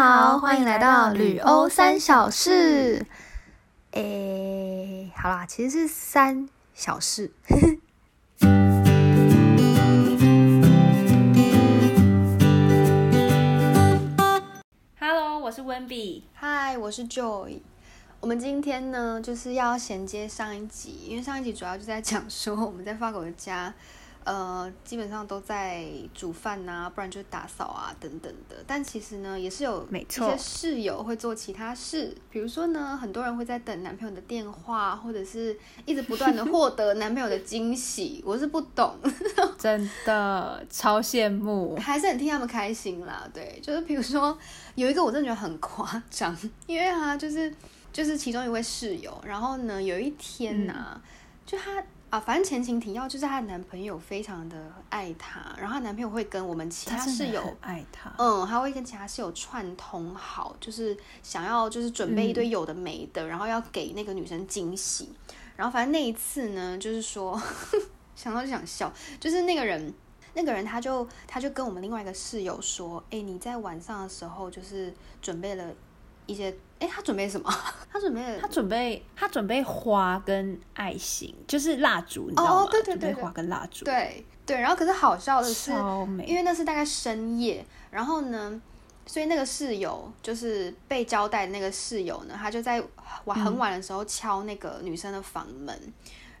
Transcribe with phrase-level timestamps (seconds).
[0.00, 3.04] 好，欢迎来到旅欧三小事。
[3.90, 7.32] 诶，好啦，其实是三小事。
[15.00, 16.22] Hello，我是温比。
[16.32, 17.58] 嗨，我是 Joy。
[18.20, 23.74] 我们今天呢，就是要衔接上一集，因为上一集主要就在讲说我们在法国的家，
[24.28, 28.56] 呃，基本上都在煮饭呐、不然就是打扫啊等等的。
[28.66, 38.22] 但其实呢，也是有一些室友会做其他事，比如说呢，很多人会在等男朋友的电话，或者是一直不断的 获得男朋友的惊喜。
[38.22, 38.94] 我是不懂，
[39.58, 41.74] 真的超羡慕。
[41.76, 43.26] 还是很替他们开心啦。
[43.32, 44.36] 对，就是比如说
[44.74, 47.50] 有一个我真的觉得很夸张，因为啊就是
[47.90, 51.00] 就是其中一位室友，然后呢有一天呐、
[51.46, 65.12] 就她啊，反正前情提要就是她的男朋友非常的爱她，然后她男朋友会跟我们其他室友爱她，嗯，他会跟其他室友串通好，就是想要就是准备一堆有的没的，然后要给那个女生惊喜。
[65.56, 67.40] 然后反正那一次呢，就是说
[68.16, 69.92] 想到就想笑，就是那个人。
[70.34, 75.74] 那个人他就他就跟我们另外一个室友说：“哎、你在晚上的时候就是准备了
[76.26, 77.50] 一些，哎、他准备什么？
[77.92, 82.62] 他准备他准备他准备花跟爱心，就是蜡烛，你知道吗？
[82.62, 85.72] 哦对对对对准备花跟蜡烛，对对，然后可是好笑的是，
[86.26, 86.34] 因。
[86.36, 88.60] 为那是大概深夜，然后呢，
[89.06, 92.82] 所以那个室友就是被交代的那个室友呢，他就在
[93.24, 95.76] 晚很晚的时候敲那个女生的房门，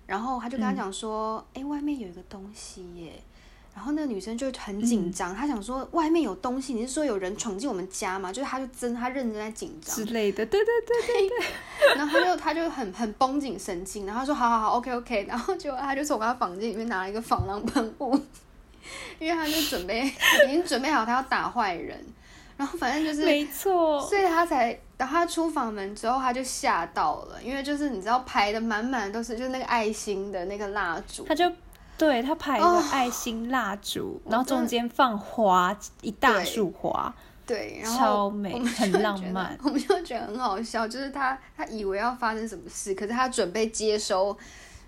[0.06, 3.22] 然后他就跟他讲说：“哎、外面有一个东西耶。”
[3.78, 8.32] 然后那个女生就很紧张，她想说外面有东西，你是说有人闯进我们家吗？
[8.32, 18.18] 就是她就真她认真在紧张之，类的，对对对对对， 然后她就她就很很绷紧神经，然后他说好好好，OK OK，然后结果他就从她房间里面拿了一个防狼喷雾，
[19.20, 20.12] 因为她就准备
[20.44, 22.04] 已经准备好她要打坏人，
[22.56, 31.48] 然后反正就是，没错，所以她才等他出房门之后她就吓到了，因为就是你知道排的满满都是就是那个爱心的那个蜡烛，她就
[31.98, 37.14] 对他排一哦个爱心蜡烛，我然后中间放花，一大束花，
[37.44, 44.34] 对，然后超美很浪漫我们就觉得很好笑，就是他他以为要发生什么事，可是他准备接收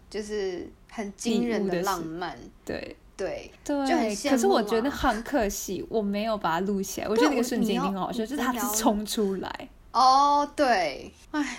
[0.09, 2.97] 就是很惊人的浪漫，对。
[3.17, 3.53] 对。
[3.63, 7.07] 对，就很羡可是我觉得很可惜，我没有把它录起来。
[7.07, 11.59] 我觉得那个瞬间很好笑，就是他是冲出来，哦，对，哎，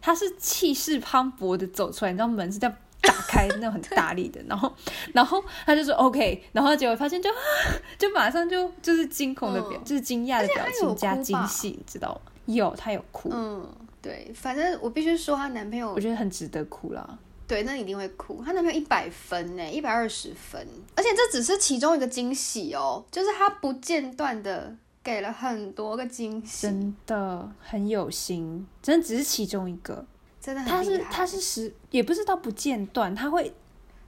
[0.00, 4.72] 他是气势磅礴的走出来，你知道门是这样打开，那种很大力的，然后，
[5.12, 7.28] 然后他就说 OK，然后结果发现就
[7.98, 12.32] 就马上就就是惊恐的表，嗯就是惊讶的表情加惊喜，你知道吗？
[12.46, 13.68] 有，他有哭，嗯，
[14.00, 17.18] 对，反正我必须说，她男朋友我觉得很值得哭啦。
[17.46, 18.42] 对，那一定会哭。
[18.44, 30.04] 她男朋友一百分呢，一百二十分，而且这只是其中一个惊喜哦，就是他不间断的给了很多个惊喜，真的很有心，真的只是其中一个。
[30.42, 33.54] 真的很他是他是时也不是到不间断，他会。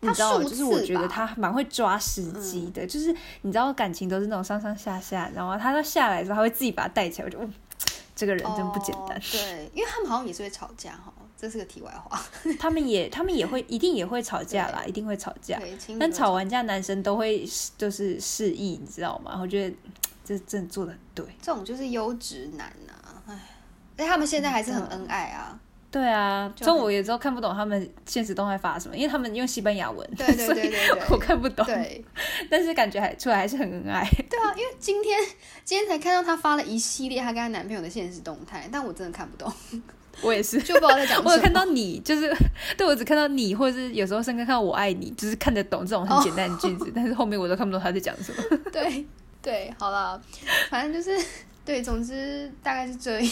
[0.01, 7.51] 你他知道，数就是我觉得他蛮会抓时机的，就是你知道感情都是那种上上下下，然后他到下来的时候，他会自己把它带起来，我就，嗯
[8.15, 9.17] 这个人真不简单。
[9.17, 12.21] 哦对，因为他们好像也是会吵架哈，这是个题外话。
[12.61, 15.59] 他们也他们也会一定也会吵架啦，一定会吵架。
[15.99, 19.39] 但吵完架，男生都会就是示意，你知道吗？
[19.41, 19.75] 我觉得
[20.23, 21.25] 这真的做的很对。
[21.41, 22.93] 这种就是优质男呐、
[23.27, 23.41] 唉，
[23.97, 25.59] 而且他们现在还是很恩爱啊。
[25.95, 31.65] 对啊，就所以我有时候看不懂他们现实动态发什么，因为他们用西班牙文，对对 对对对我看不懂。
[31.65, 32.05] 对
[32.51, 34.05] 但是感觉还出来还是很恩爱。
[34.29, 35.21] 对啊，因为今天
[35.65, 39.53] 今天才看到她发了一系列她跟她男朋友的现实动态，但我真的看不懂，
[40.21, 41.31] 我也是，就不知道在讲什么。
[41.31, 42.37] 我有看到你，就是
[42.77, 48.43] 对我只看到你，或者是有时候甚至看到我爱你，就是看得懂这种很简单的句子，但是后面我都看不懂他在讲什么。
[48.73, 49.07] 对
[49.41, 50.21] 对，好了，
[50.71, 51.25] 反正就是
[51.65, 53.31] 对，总之大概是这样。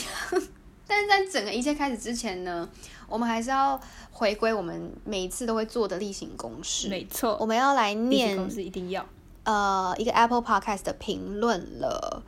[0.87, 2.69] 但是在整个一切开始之前呢，
[3.09, 6.89] 我们还是要回归我们每一次都会做的例行公事。
[6.89, 9.07] 没错，我们要来念公司一定要。
[9.45, 12.23] 呃一个 Apple Podcast 的评论了。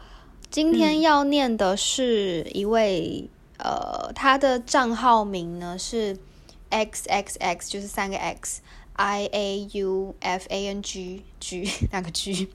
[0.50, 3.28] 今天要念的是一位、
[3.58, 6.16] 呃，他的账号名呢是
[6.70, 8.62] x x x，就是三个 x
[8.94, 12.48] i a u f a n g g 那个 g，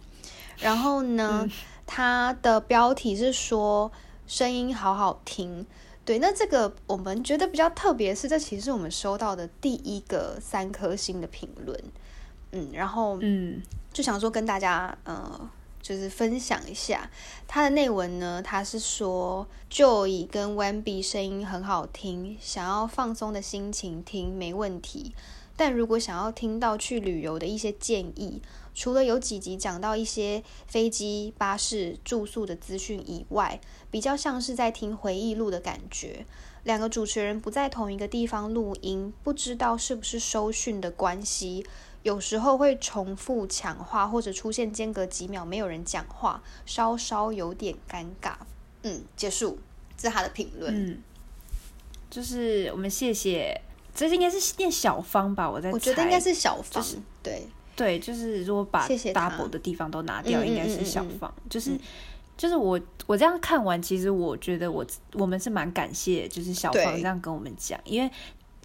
[0.59, 1.47] 然后呢，
[1.85, 3.91] 他的标题是说
[4.25, 5.65] 声音好好听。
[6.09, 11.79] 对，那这个我们觉得比较特别是，这其实是我们收到的第一个三颗星的评论。
[12.51, 13.61] 嗯，然后嗯，
[13.93, 15.47] 就想说跟大家呃，
[15.83, 17.11] 就是分享一下
[17.47, 18.41] 它的内文呢。
[18.41, 25.13] 它是说 Joy 跟 Wenby 声音很好听，想要放松的心情听没问题，
[25.55, 28.41] 但如果想要听到去旅游的一些建议，
[28.73, 36.25] 除了有几集讲到一些飞机、巴士、住宿的资讯以外，比较像是在听回忆录的感觉。
[36.63, 41.65] 两个主持人不在同一个地方录音，不知道是不是收讯的关系，
[42.03, 48.33] 有时候会重复抢话，或者出现间隔几秒没有人讲话，稍稍有点尴尬。
[48.83, 49.57] 嗯，结束，
[49.97, 50.91] 这是他的评论。
[50.91, 51.01] 嗯，
[52.09, 53.59] 就是我们谢谢，
[53.95, 55.49] 这应该是念小芳吧？
[55.49, 56.85] 我在我觉得应该是小芳，
[57.23, 61.33] 对对，就是如果把 double 的地方都拿掉，应该是嗯嗯小芳。
[61.49, 61.71] 就是
[62.39, 64.83] 就是我我这样看完，其实我觉得我
[65.13, 68.09] 我们是蛮感谢，就是小芳这样跟我们讲，因为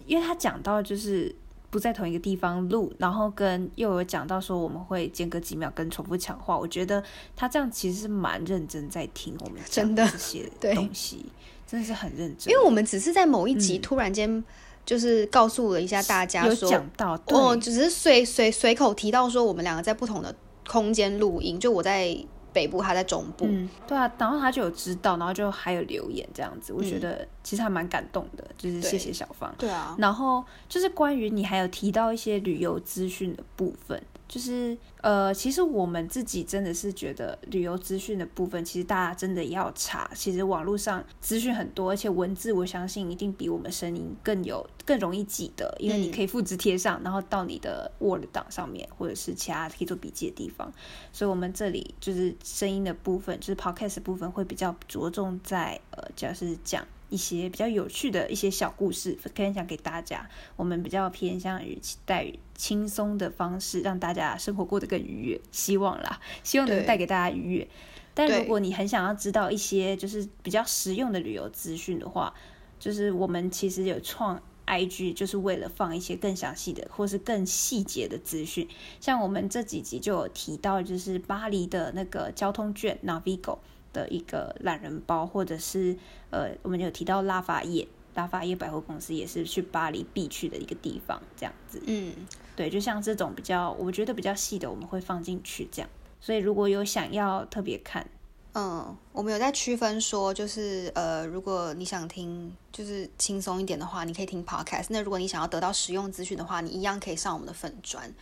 [0.07, 1.35] 因为他讲到就是。
[1.71, 7.03] 不在同一个地方录，然后跟又有讲到说我们会间隔几秒跟重复抢话，我觉得
[7.35, 11.25] 他这样其实是蛮认真在听我们讲真的这些东西，
[11.67, 12.49] 真的是很认真。
[12.49, 14.41] 因为我们只是在某一集嗯突然间
[14.85, 20.33] 就是告诉了一下大家有说，讲到，对哦，只是随随随口提到说我们两个在不同的
[20.65, 22.17] 空间录音，就我在
[22.55, 23.45] 北部，他在中部。
[23.45, 29.53] 嗯，对啊，然后他就有知道，然后就还有留言这样子，我觉得其实还蛮感动的，就是谢谢小芳。
[29.57, 34.01] 对啊，然后就是关于你还有提到一些旅游资讯的部分，
[34.35, 40.11] 就是呃，其实我们自己真的是觉得旅游资讯的部分，其实大家真的要查。
[40.13, 50.69] 其实网络上资讯很多，而且文字我相信一定比我们声音更有更容易记得，因为你嗯可以复制贴上，然后到你的 Word 档上面，或者是其他可以做笔记的地方。
[51.13, 56.85] 所以我们这里就是声音的部分，就是 Podcast 部分会比较着重在呃，就是讲。
[57.09, 65.41] 一些比较有趣的一些小故事分享给大家，我们比较偏向于带于轻松的方式，让大家生活过得更愉悦。
[65.51, 67.67] 希望啦，希望能带给大家愉悦。
[68.13, 72.33] 但如果你很想要知道一些就是比较实用的旅游资讯的话，
[72.79, 78.67] 就是我们其实有创 IG，就是为了放一些更详细的或是更细节的资讯。
[78.99, 83.59] 像我们这几集就有提到，就是巴黎的那个交通券 Navigo
[83.95, 85.95] 的一个懒人包，或者是
[86.29, 91.81] 呃，我们有提到拉法叶，拉法叶百货公司也是去巴黎必去的一个地方，这样子。
[91.87, 92.13] 嗯，
[92.57, 95.89] 对，就像这种比较，我觉得比较细的，我们会放进去这样。
[96.19, 98.05] 所以如果有想要特别看，
[98.53, 104.87] 嗯，我们有在区分说，就是呃，如果你想听就是轻松一点的话，你可以听 podcast。
[104.89, 108.13] 那如果你想要得到实用资讯的话，你一样可以上我们的粉专，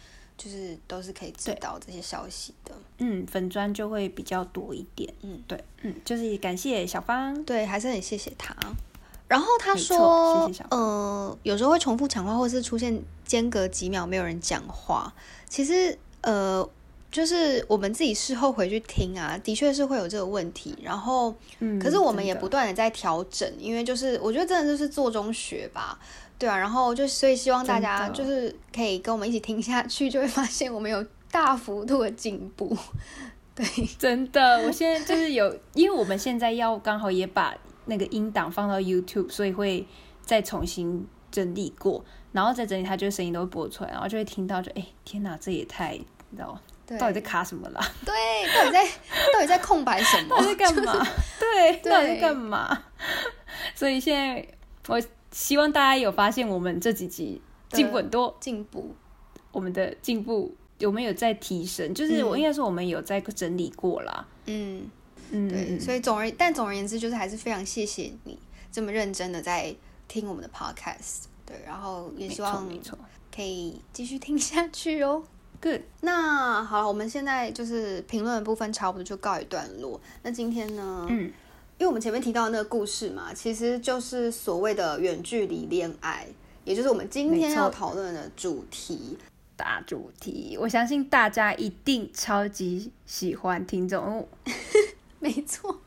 [0.43, 2.73] 就是都是可以知对道这些消息的。
[2.97, 5.13] 嗯，粉砖就会比较多一点。
[5.21, 7.41] 嗯，对，嗯，就是感谢小芳。
[7.45, 8.53] 对，还是很谢谢他。
[9.29, 15.13] 然后他说，谢谢小呃，有时候会重复讲话，或是出现间隔几秒没有人讲话。
[15.47, 16.67] 其实，呃，
[17.09, 20.77] 就是我们自己事后回去听啊，的确是会有这个问题。
[20.83, 25.97] 然后，嗯，可是我们也不断的在调整，因为就是我觉得真的就是做中学吧，
[26.37, 26.57] 对啊。
[26.57, 32.77] 然后就所以希望大家就是可以跟我们一起听下去，就会发现我们有大幅度的进步。
[33.55, 33.65] 对，
[33.99, 39.85] 真的，我现在就是有，因为我们现在要刚好也把那个音档放到 YouTube，所以会
[40.23, 46.57] 再重新整理过，然后再整理它，就声音都会播出来，然后就会听到就，哎，天哪，这也太，你知道
[46.87, 47.91] 对到底在卡什么啦？
[48.03, 48.13] 对，
[48.55, 48.83] 到底在
[49.31, 50.29] 到底在空白什么？
[50.35, 51.07] 到底在干嘛？
[51.39, 52.83] 对，对到底在干嘛？
[53.75, 54.47] 所以现在
[54.87, 54.99] 我
[55.33, 57.41] 希望大家有发现，我们这几集
[57.71, 58.95] 进步很多，进步，
[59.51, 64.25] 我们的进步我们有在提升，就是我嗯应该说我们有在整理过啦。
[64.45, 64.89] 嗯。
[65.31, 68.37] 嗯，对，嗯所以总而但总而言之，就是还是非常谢谢你
[68.71, 69.73] 这么认真的在
[70.07, 72.95] 听我们的 podcast，对，然后也希望没错
[73.35, 75.23] 可以继续听下去哦。
[75.59, 75.81] ，good。
[76.01, 79.99] 那好了，我们现在就是评论的部分差不多就告一段落。
[80.21, 81.31] 那今天呢，嗯，
[81.83, 86.25] 因为我们前面提到的那个故事嘛，其实就是所谓的远距离恋爱，
[86.63, 89.17] 也就是我们今天要讨论的主题。
[89.57, 94.25] 大主题，我相信大家一定超级喜欢听这种。
[95.19, 95.77] 没错。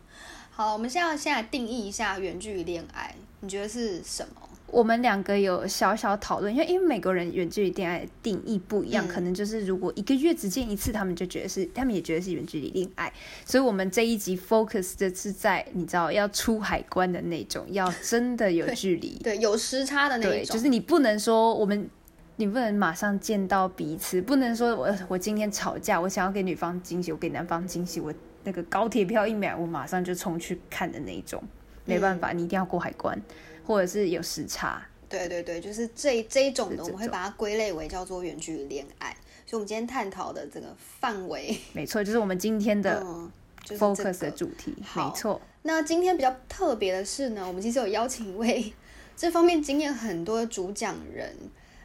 [0.50, 4.45] 好，我们现在要现在定义一下远距离恋爱，你觉得是什么？
[4.68, 9.08] 我们两个有小小讨论，因为因为每个人远距离恋爱的定义不一样，嗯。
[9.08, 13.12] 可能就是如果一个月只见一次，他们就觉得是，他们也觉得是远距离恋爱。
[13.44, 21.88] 所以，我们这一集 focus 的是在你知道要出海关的那种，要真的有距离， 对，有时差的那种，就是你不能说我们，
[22.37, 28.12] 你不能马上见到彼此，不能说我我今天吵架，我想要给女方惊喜，我给男方惊喜，我
[28.44, 31.42] 那个高铁票一买，我马上就冲去看的那一种，
[31.86, 33.18] 没办法，你一定要过海关，
[33.66, 34.82] 或者是有时差。
[35.08, 39.16] 对对对，就是这这一种的，我们会把它归类为叫做远距离恋爱。
[39.46, 43.30] 所以，我们今天探讨的这个范围， 没错，就是我们今天的嗯，
[43.62, 45.40] 就是这 focus 个的主题，好没错。
[45.62, 48.72] 那今天比较特别的是呢，我们其实有邀请一位
[49.16, 51.32] 这方面经验很多的主讲人。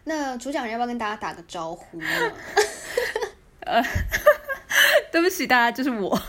[0.03, 2.07] 那主讲人要不要跟大家打个招呼呢？
[3.61, 3.79] 呃，
[5.11, 6.19] 对不起大家，就是我，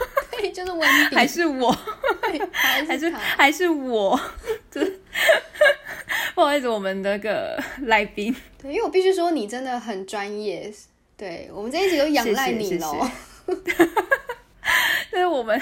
[0.43, 1.71] 对，就是温迪，还是我，
[2.21, 2.39] 还
[2.85, 4.19] 还是还是我，
[4.71, 5.01] 就是
[6.35, 10.73] 不好意思，我们那个来宾，对，因为我必须说你真的很专业，
[11.17, 13.09] 对我们这一集都仰赖你喽。
[15.11, 15.61] 就是我们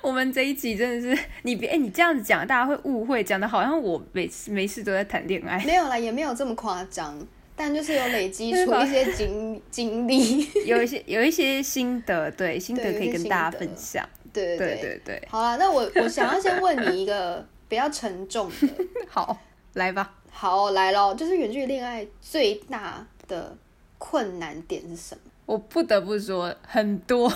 [0.00, 7.18] 我们这一集真的是你别哎、你这样子讲，大家会误会，讲的好像我每次没事都在谈恋爱，没有啦，也没有这么夸张，
[7.58, 10.48] 但就是有累积 出一些经经历。
[10.64, 14.80] 有一些有一些心得，对心得可以跟大家分享，对对对。
[14.80, 18.68] 对对，好啦，那我我想要先问你一个比较沉重的，
[19.10, 19.36] 好，
[19.74, 20.14] 来吧。
[20.30, 23.56] 好来咯，就是远距离恋爱最大的
[23.98, 25.20] 困难点是什么？
[25.46, 27.28] 我不得不说，很多，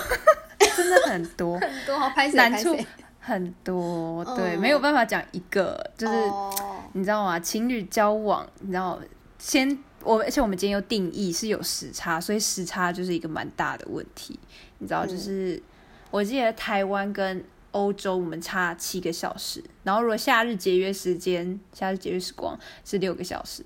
[0.77, 2.79] 真的很多，很多好拍谁难处，
[3.19, 4.61] 很多，对，嗯。
[4.61, 6.55] 没有办法讲一个，就是、哦。
[6.93, 7.41] 你知道吗？
[7.41, 9.01] 情侣交往，你知道，
[9.39, 14.39] 先我而且我们今天又定义是有时差，所以时差就是一个蛮大的问题，
[14.79, 15.63] 你知道，就是、
[16.11, 23.65] 我记得台湾跟欧洲我们差七个小时，然后如果夏日节约时间，夏日节约时光是六个小时，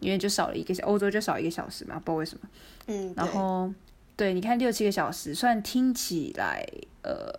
[0.00, 2.48] 因为就少了一个小，欧洲就少一个小时嘛，不知道为什么。
[2.86, 3.72] 嗯，然后
[4.16, 6.66] 对，你看六七个小时，虽然听起来
[7.02, 7.30] 呃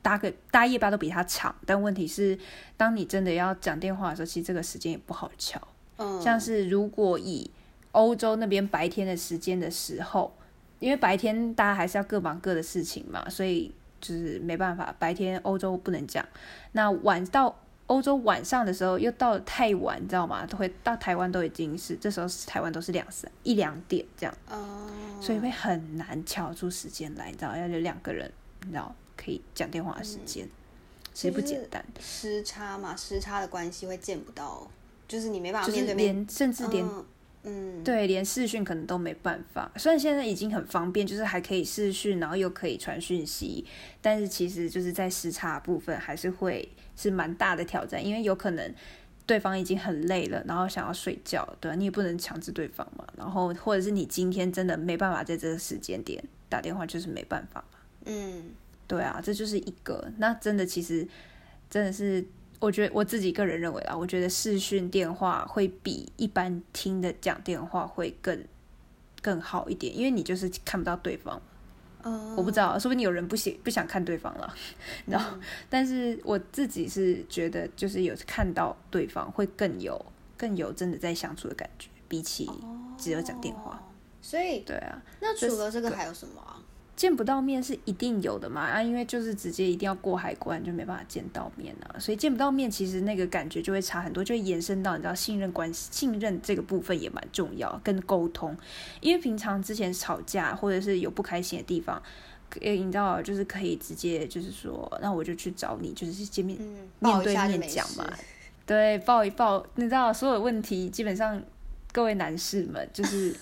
[0.00, 2.38] 搭个搭夜班都比它长，但问题是，
[2.76, 5.60] 当你真的要讲电话的时候，其实这个时间也不好敲。
[5.98, 7.50] 嗯，像是如果以
[7.92, 10.32] 欧洲那边白天的时间的时候，
[10.78, 16.24] 因为白天大家还是要各忙各的事情嘛，所以就是没办法，白天欧洲不能讲。
[16.72, 17.54] 那晚到
[17.86, 20.46] 欧洲晚上的时候又到了太晚，你知道吗？
[20.46, 24.34] 都会到台湾都已经是这时候是台湾都是两三一两点这样。
[24.48, 24.88] 哦，
[25.20, 28.32] 所以会很难敲出时间来，你知道，要有两个人，
[28.62, 30.48] 你知道可以讲电话的时间，
[31.12, 34.70] 其实不简单，时差嘛，时差的关系会见不到，
[35.08, 37.04] 就是你没办法就是面对面，连甚至连、嗯
[37.42, 39.70] 嗯，对连视讯可能都没办法。
[39.76, 43.64] 虽然现在已经很方便，就是还可以视讯，然后又可以传讯息，
[44.00, 48.74] 但是其实就是在时差部分还是会是蛮大的挑战，因为有可能。
[49.26, 53.06] 对方已经很累了，然后想要睡觉，对、啊、你也不能强制对方嘛。
[53.16, 57.78] 然后或者是你今天真的没办法在这个时间点打电话，就是没办法嘛。
[58.06, 58.50] 嗯，
[58.88, 60.10] 对啊，这就是一个。
[60.18, 61.06] 那真的其实
[61.68, 62.26] 真的是，
[62.60, 68.44] 我觉得我自己个人认为啦，我觉得视讯电话会比一般听的讲电话会更
[69.20, 71.40] 更好一点，因为你就是看不到对方。
[72.02, 74.54] 嗯，我不知道，说不定有人不喜不想看对方了，
[75.06, 75.36] 然后，
[75.68, 80.02] 但是我自己是觉得，就是有看到对方会更有
[80.36, 82.48] 更有真的在相处的感觉，比起
[82.96, 83.72] 只有讲电话。
[83.72, 83.86] 哦
[84.22, 86.60] 所以对啊，那除了这个还有什么啊？
[87.00, 98.54] 见不到面是一定有的嘛啊，因为就是直接一定要过海关，就没办法见到面啊，所以见不到面，其实那个感觉就会差很多，就会延伸到你知道信任关系，信任这个部分也蛮重要，跟沟通，
[99.00, 102.02] 因为平常之前吵架或者是有不开心的地方。
[102.60, 108.04] 呃，你知道，就是可以直接就是说，那我就去找你，就是见面、嗯，面对面讲嘛，
[108.66, 111.42] 对，抱一抱，你知道所有问题基本上，
[111.92, 113.34] 各位男士们就是，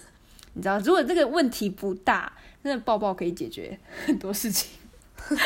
[0.52, 4.70] 你知道，如果这个问题不大，真的抱抱可以解决很多事情。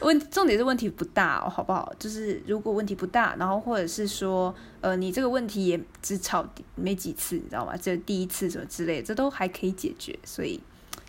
[0.00, 1.90] 问重点是问题不大哦，好不好？
[1.98, 7.74] 就是如果问题不大，然后或者是说，呃，你这个问题也只吵没几次，你知道吗？
[7.74, 10.18] 只有第一次什么之类的，这都还可以解决。
[10.22, 10.60] 所以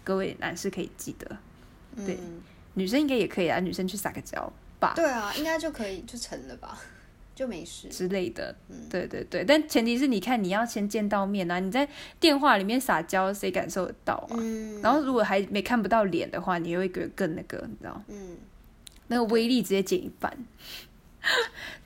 [0.05, 1.37] 各位男士可以记得，
[2.05, 2.41] 对嗯，
[2.75, 4.93] 女生应该也可以啊，女生去撒个娇吧。
[4.95, 6.79] 对啊，应该就可以就成了吧，
[7.35, 7.89] 就没事。
[7.89, 8.87] 之类的，嗯。
[8.89, 11.87] 对对对，但前提是你看你要先见到面啊，你在
[12.19, 14.37] 电话里面撒娇，谁感受得到啊？
[14.39, 18.37] 嗯，然后如果还没看不到脸的话，你会觉得更那个，你知道，嗯，
[19.07, 20.35] 那个威力直接减一半。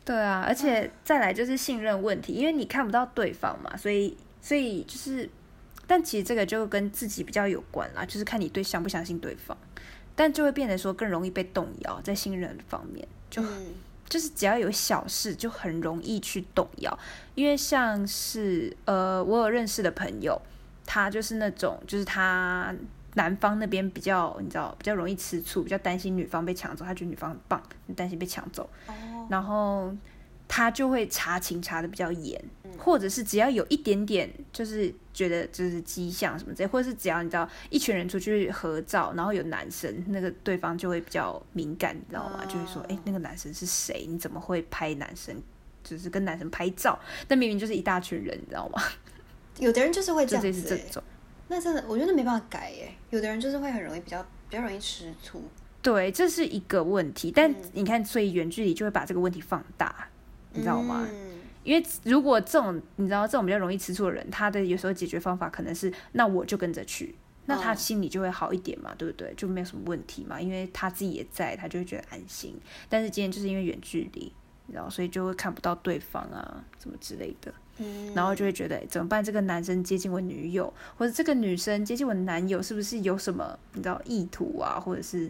[0.06, 0.16] 对。
[0.22, 5.30] 啊，而且再来就是信任问题，因为你看不到对方嘛，所以所以就是，
[5.88, 9.58] 但其实这个就跟自己比较有关啦，就是看你对相不相信对方，
[10.16, 13.68] 但就会变得说更容易被动摇，在信任方面就嗯
[14.10, 17.00] 就是只要有小事就很容易去动摇，
[17.36, 20.42] 因为像是呃，我有认识的朋友，
[20.86, 22.76] 他就是那种就是他
[23.14, 28.94] 男方那边比较你知道比较容易吃醋，比较担心女方被抢走，他觉得女方很棒，很担心被抢走，哦，
[29.30, 29.94] 然后
[30.50, 32.44] 他就会查情查的比较严，
[32.78, 42.42] 或者是只要有一点点就是觉得就是迹象什么之类，或者是只要你知道一群人出去合照，然后有男生，那个对方就会比较敏感，你知道吗？
[42.44, 44.06] 哦就会说，哎、那个男生是谁？
[44.10, 45.42] 你怎么会拍男生？
[45.82, 48.84] 就是跟男生拍照，但明明就是一大群人，你知道吗？
[49.60, 51.04] 有的人就是会这样子欸，这种。
[51.48, 52.92] 那真的我觉得没办法改耶。
[53.12, 55.44] 有的人就是会很容易比较比较容易吃醋。
[55.82, 60.09] 对，这是一个问题，但嗯你看，所以远距离就会把这个问题放大，
[60.54, 61.08] 你知道吗？
[61.10, 61.30] 嗯
[61.62, 67.14] 因为如果这种你知道这种比较容易吃醋的人，他的有时候解决方法可能是，那我就跟着去，
[67.46, 69.32] 那他心里就会好一点嘛，对不对？
[69.36, 72.58] 就没有什么问题嘛，因为他自己也在，他就会觉得安心。
[72.88, 74.34] 但是今天就是因为远距离，
[74.66, 77.54] 你知道所以就会看不到对方啊，什么之类的。
[77.78, 79.24] 嗯，然后就会觉得怎么办？
[79.24, 84.80] 这个男生接近我女友，或者这个女生接近我男友，是不是有什么你知道意图啊？
[84.80, 85.30] 或者是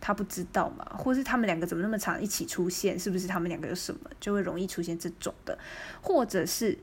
[0.00, 0.84] 他不知道嘛？
[0.98, 2.98] 或是他们两个怎么那么常一起出现？
[2.98, 4.10] 是不是他们两个有什么？
[4.18, 5.58] 就会容易出现这种的，
[6.00, 6.78] 或者是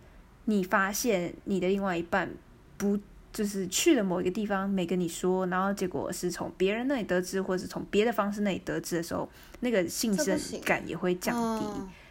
[0.45, 2.29] 你发现你的另外一半
[2.77, 2.99] 不。
[3.33, 11.65] 就是去了某一个地方没跟你说，然后结果是从别人那里得知，或者是从别的方式那里得知的时候，那个信任感也会降低，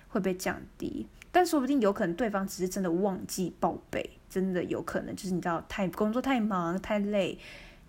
[0.09, 1.05] 会被降低。
[1.33, 7.37] 但说不定有可能对方只是真的忘记报备，真的有可能就是你知道太工作太忙太累，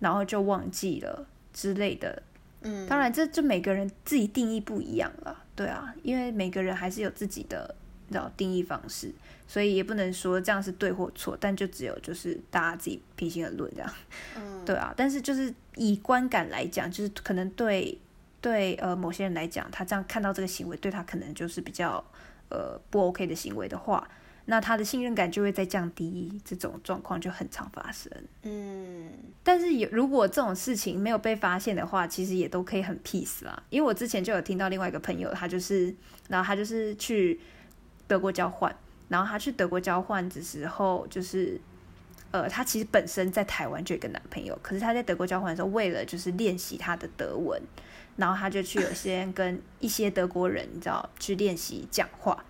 [0.00, 2.20] 然后就忘记了之类的。
[2.62, 7.74] 嗯，当然这这每个人自己定义不一样了，对啊，因为每个人还是有自己的。
[8.10, 9.12] 道定义方式，
[9.46, 13.94] 所以也不能说这样是对或错，但就只有就是大家自己平心而论这样，
[14.34, 14.94] 嗯，对啊。
[14.96, 17.98] 但是就是以观感来讲，就是可能对
[18.40, 22.02] 对呃某些人来讲，他这样看到这个行为对他可能就是比较
[22.48, 24.08] 呃不 OK 的行为的话，
[24.50, 28.12] 那他的信任感就会再降低，这种状况就很常发生。
[28.42, 29.10] 嗯，
[29.42, 33.62] 但是有如果这种事情没有被发现的话，其实也都可以很 peace 啦。
[33.70, 35.94] 因为我之前就有听到另外一个朋友，他就是
[36.28, 37.40] 然后他就是去。
[38.08, 38.74] 德国交换，
[39.08, 41.60] 然后他去德国交换的时候，就是，
[42.30, 47.60] 呃，他其实本身在台湾就有一个男朋友，可是他在德国交换的时候，为了就是练习他的德文，
[48.16, 52.42] 然后他就去有些 跟一些德国人，你知道，去练习讲话，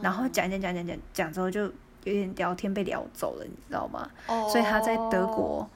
[0.00, 1.62] 然后讲讲讲讲讲讲之后，就
[2.04, 4.08] 有点聊天被聊走了，你知道吗？
[4.50, 5.68] 所以他在德国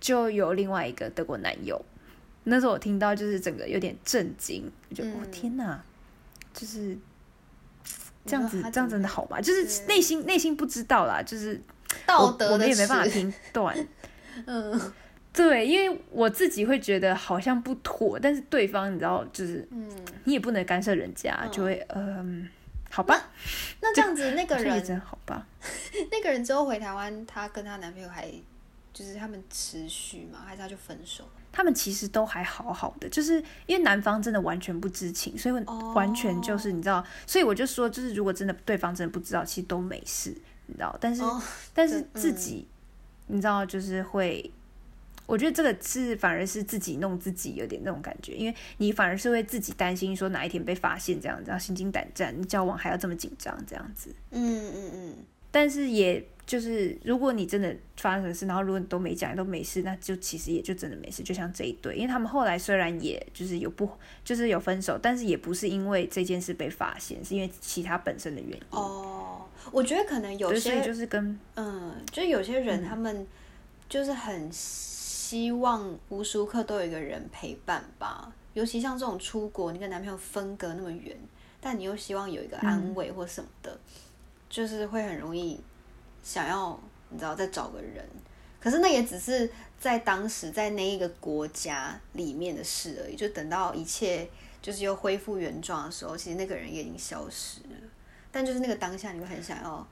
[0.00, 1.80] 就有另外一个德国男友。
[2.44, 5.82] 那时候我听到就是整个有点震惊，我觉得我天哪，
[6.52, 6.98] 就是。
[8.28, 9.40] 这样子，这样真的好吗？
[9.40, 11.62] 就是内心内心不知道啦，就是
[12.04, 13.72] 道德我们也没办法评断。
[14.46, 14.92] 嗯，
[15.32, 19.88] 对，因为我自己会觉得好像不妥，但是对方你知道，就是嗯，
[20.24, 22.48] 你也不能干涉人家，就会嗯，
[22.96, 23.28] 好吧。
[23.82, 25.46] 那这样子，那个人真好吧？
[26.10, 28.26] 那个人之后回台湾，她跟她男朋友还
[28.90, 30.38] 就是他们持续吗？
[30.46, 31.22] 还是他就分手？
[31.52, 33.34] 他们其实都还好好的，就是
[33.66, 40.30] 因为男方真的完全不知情，所以完全就是你知道，所以我就说，就是如果真的对方真的不知道，其实都没事，
[40.64, 40.96] 你知道。
[40.98, 41.22] 但是
[41.74, 42.66] 但是自己，
[43.26, 44.50] 你知道，就是会，
[45.26, 54.14] 我觉得这个是反而是自己弄自己，有点那种感觉，因为你反而是会自己担心说哪一天被发现这样子，然后心惊胆战，你交往还要这么紧张这样子。
[54.30, 55.14] 嗯嗯嗯。
[55.50, 56.24] 但是也。
[56.46, 61.20] 就是如果你真的发生什么事，然后如果你都没讲都没事，那就其实也就真的没事。
[61.20, 63.90] 就像这一对，因为他们后来虽然也就是有不
[64.24, 68.62] 就是有分手，但是也不是因为这件事被发现，是因为其他本身的原因。
[68.70, 73.26] 哦，我觉得可能有些就是跟嗯，就是有些人他们
[73.88, 74.48] 就是很
[75.26, 81.18] 希望无时无刻都有一个人陪伴吧，尤其像这种出国，你跟男朋友分隔那么远，
[81.60, 83.76] 但你又希望有一个安慰或什么的，
[84.48, 85.60] 就是会很容易。
[86.22, 88.08] 想要你知道再找个人，
[88.60, 93.16] 可是那也只是在当时在那一个国家里面的事而已。
[93.16, 94.30] 就等到一切
[94.62, 97.76] 就是又恢复原状的时候，其实那个人也已经消失了。
[98.30, 99.84] 但就是那个当下，你会很想要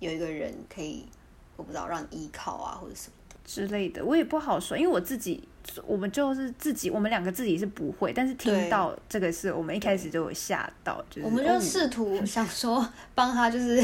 [0.00, 1.08] 有一个人可以，
[1.56, 3.15] 我不知道让你依靠啊，或者什么
[3.46, 4.04] 之类的。
[4.04, 5.42] 我也不好说，因为我自己，
[5.86, 8.12] 我们就是自己，我们两个自己是不会。
[8.12, 13.82] 但是听到这个事，我们一开始就有吓到，就是我们就试图 想说帮他，就是。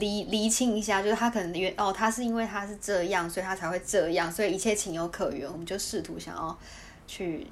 [0.00, 5.48] 厘厘清一下，就是他可能原哦，他是因为他是这样，所以他才会这样，所以一切情有可原。
[5.48, 6.58] 我们就试图想要
[7.06, 7.46] 去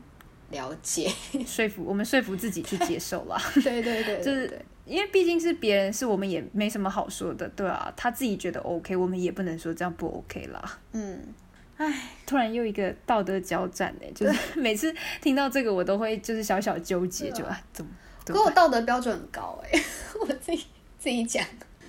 [0.50, 1.08] 了解，
[1.46, 3.40] 说服我们说服自己去接受了。
[3.62, 10.78] 对对对，就是因为毕竟是别人，是我们也没什么好说的，对啊，他自己觉得 OK，我们也不能说这样不 OK 啦。
[10.92, 11.20] 嗯，
[11.76, 17.90] 唉，突然又一个道德交战呢，就是每次听到这个，我都会就是小小纠结，就啊，怎么？
[18.24, 19.82] 可我道德标准很高哎，
[20.20, 20.64] 我自己
[20.98, 21.44] 自己讲。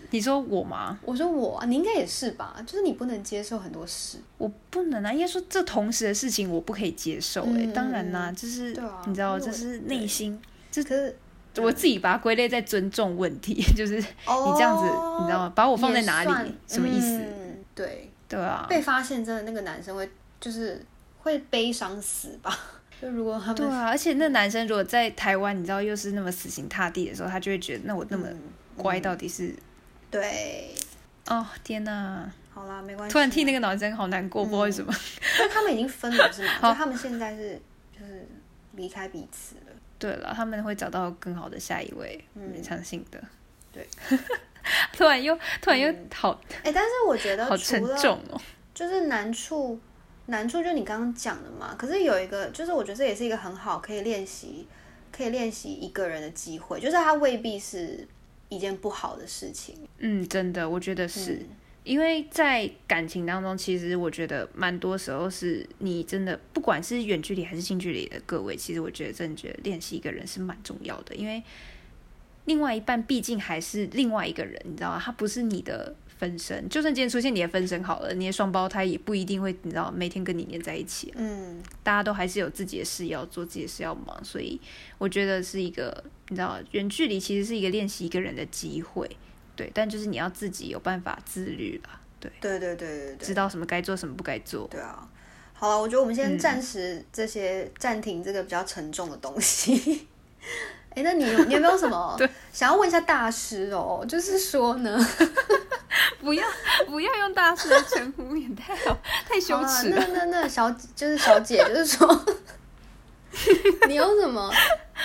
[0.10, 1.00] 你说我吗？
[1.04, 2.56] 我说我啊，你应该也是吧？
[2.68, 5.12] 就是你不能接受很多事，我不能啊。
[5.12, 7.44] 应该说这同时的事情我不可以接受。
[7.56, 8.70] 哎，当然啦，就是
[9.08, 10.40] 你知道，就是内心，
[10.72, 11.18] 这可是
[11.58, 14.04] 我自己把它归类在尊重问题， 就是你
[14.56, 14.86] 这样子，
[15.22, 15.54] 你知道吗？
[15.56, 16.56] 把我放在哪里？
[16.68, 17.22] 什么意思？
[17.76, 20.84] 对对啊，被发现真的那个男生会就是
[21.20, 22.58] 会悲伤死吧？
[23.02, 28.28] 就如果他们对啊，而且那男生如果在台湾，你知道又是那么死心塌地的时候，他就会觉得那我那么
[28.78, 29.54] 乖到底是。
[30.10, 30.74] 对，
[31.28, 32.32] 哦天哪！
[32.54, 33.12] 好啦，没关系。
[33.12, 34.94] 突然替那个男生好难过，不知道为什么。
[35.40, 36.52] 那他们已经分了是吗？
[36.70, 37.60] 就他们现在是
[38.00, 38.28] 就是
[38.74, 39.63] 离开彼此了。
[40.04, 43.24] 对了，他们会找到更好的下一位，嗯，相信的。
[43.72, 43.88] 对。
[44.92, 48.42] 突然又突然又好，哎，但是我觉得好沉重哦。
[48.74, 49.80] 就是难处，
[50.26, 51.74] 难处就你刚刚讲的嘛。
[51.78, 54.68] 可是有一个，就是我觉得这也是一个很好可以练习，
[55.10, 58.06] 可以练习一个人的机会，就是它未必是
[58.50, 59.88] 一件不好的事情。
[60.00, 61.46] 嗯，真的，我觉得是。
[61.84, 71.44] 因为在感情当中，其实我觉得蛮多时候是你真的，不管是远距离还是近距离的各位，其实我觉得真的觉得练习一个人是蛮重要的，因为
[72.46, 75.02] 另外一半毕竟还是另外一个人，你知道吗？
[75.04, 81.14] 他不是你的分身，就算今天出现你的分身好了，你的双胞胎也不一定会，你知道每天跟你黏在一起。
[81.18, 84.60] 嗯，大家都还是有自己的事要做，自己的事要忙，所以
[84.98, 89.10] 我觉得是一个，你知道，远距离其实是一个练习一个人的机会。
[89.56, 91.90] 对，但就是你要自己有办法自律了，
[92.20, 94.68] 对，对对对对对，知道什么该做，什么不该做。
[94.68, 95.08] 对啊，
[95.54, 100.08] 好了，我觉得我们先暂时这些暂停这个比较沉重的东西。
[100.96, 102.18] 哎，那你你有没有什么
[102.52, 104.06] 想要问一下大师哦？
[104.08, 104.98] 就是说呢，
[106.20, 106.48] 不要
[106.88, 110.08] 不要用大师的称呼，也太好太羞耻了。
[110.08, 112.26] 那那那小就是小姐，就是说，
[113.88, 114.52] 你有什么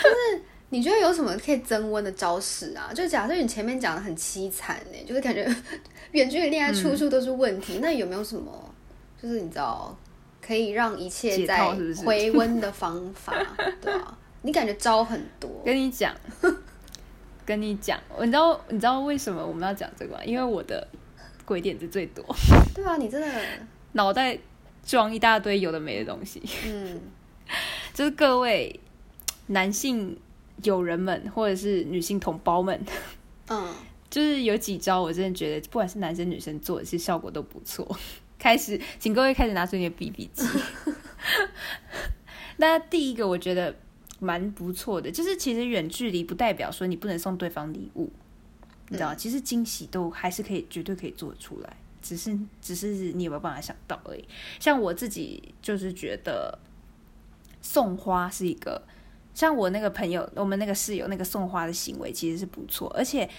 [0.02, 0.42] 就是。
[0.70, 2.92] 你觉得有什么可以增温的招式啊？
[2.94, 5.48] 就假设你前面讲的很凄惨呢，就是感觉
[6.12, 8.74] 远距离恋爱处处都是问题，那有没有什么
[9.20, 9.96] 就是你知道
[10.42, 13.34] 可以让一切在回温的方法？
[13.80, 15.50] 对啊，你感觉招很多。
[15.64, 16.14] 跟你讲，
[17.46, 20.20] 跟你讲，你知道你知道为什么我们要讲这个吗？
[20.24, 20.86] 因为我的
[21.46, 22.22] 鬼点子最多。
[22.74, 23.26] 对啊，你真的
[23.92, 24.38] 脑袋
[24.84, 26.42] 装一大堆有的没的东西。
[26.66, 27.00] 嗯，
[27.94, 28.78] 就是各位
[29.46, 30.14] 男性。
[30.62, 32.80] 友人们，或者是女性同胞们，
[33.48, 33.74] 嗯，
[34.10, 37.86] 就是有几招，我真的觉得，不管是男生女生做，其实效果都不错。
[38.38, 40.46] 开始，请各位开始拿出你的 BB 机。
[42.58, 43.74] 那第一个，我觉得
[44.20, 48.10] 蛮不错的，就是其实远距离不代表说你不能送对方礼物，
[48.88, 54.24] 你知道其实惊喜都还是可以，绝对可以做出来，只是只是你有没有办法想到而已。
[54.60, 56.58] 像我自己就是觉得
[57.60, 58.82] 送花是一个。
[59.38, 63.30] 像我那个朋友，我们那个室友那个送花的行为其实是不错，而且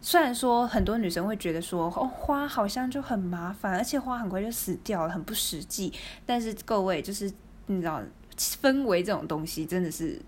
[0.00, 5.92] 虽然说很多女生会觉得说哦花好像就很麻烦，而且花很快就死掉了，很不实际。
[6.24, 7.30] 但是各位就是
[7.66, 8.00] 你知道
[8.38, 10.18] 氛围这种东西真的是，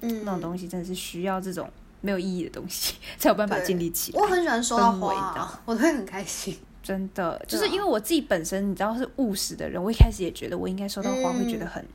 [0.00, 4.20] 嗯，那种东西真的是需要这种没有意义的东西才有办法建立起来。
[4.20, 6.58] 我很喜欢收到花，我会很开心。
[6.82, 11.86] 真的，就是因为我自己本身你知道是务实的人，我一开始也觉得我应该收到花会觉得很。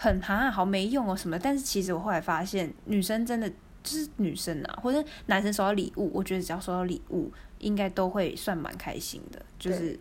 [0.00, 1.36] 很啊，好没用哦什么？
[1.36, 3.50] 但是其实我后来发现，女生真的
[3.82, 9.42] 就是女生啊，或者男生收到礼物，我觉得只要收到礼物，应该都会算蛮开心的。
[9.58, 9.98] 就是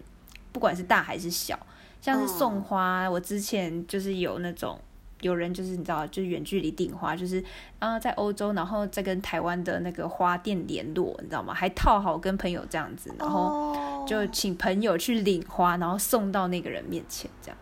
[0.52, 1.60] 不管是大还是小，
[2.00, 4.80] 像是送花，我之前就是有那种
[5.22, 7.44] 有人就是你知道，就是远距离订花，就是
[7.80, 11.56] 啊在欧洲，然后再跟台湾的那个花店联络，你知道吗？
[11.56, 17.58] 还套好跟朋友这样子，然后就请朋友去领花，然后送到那个人面前这样。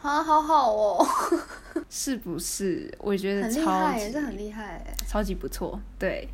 [0.00, 1.06] 啊，好好哦，
[1.90, 2.88] 是不是？
[2.98, 5.78] 我觉得很厉害，也是很厉害，超级不错。
[5.98, 6.28] 对，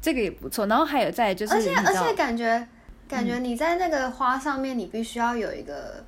[0.00, 0.66] 这个也不错。
[0.66, 2.66] 然后还有在就是，而且而且感觉
[3.06, 6.02] 感觉你在那个花上面，你必须要有一个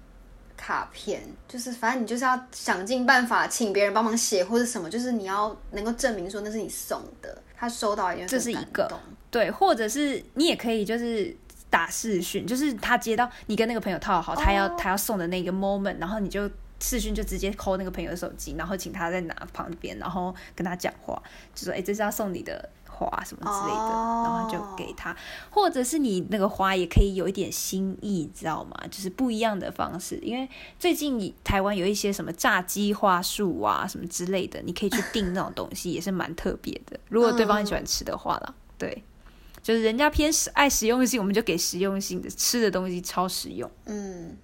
[0.57, 8.90] 卡片，就是反正你就是要想尽办法请别人帮忙写或者什么，就是你要能够证明说那是你送的，他收到一这是一个
[9.31, 11.37] 对，或者是你也可以就是
[11.68, 16.51] 打视讯，就是他接到你跟那个朋友套好，他要他要送的那个 moment，然后你就。
[16.81, 21.21] 视讯就直接抠那个朋友的手机，然后请他在拿旁边，然后跟他讲话，
[21.55, 23.81] 就说：“哎，这是要送你的花什么之类的。”
[24.25, 25.17] 然后就给他，
[25.51, 28.77] 或者是你那个花也可以有一点心意，知道吗？
[28.91, 30.17] 就是不一样的方式。
[30.23, 36.99] 因为最近台湾有一些什么炸鸡花束啊什么之类的，你可以去订那种东西，也是蛮特别的。
[37.09, 39.03] 如果对方很喜欢吃的话啦，对，
[39.62, 43.69] 就是人家偏实爱实用性，我们就给实用性的吃的东西超实用。
[43.87, 44.37] 嗯。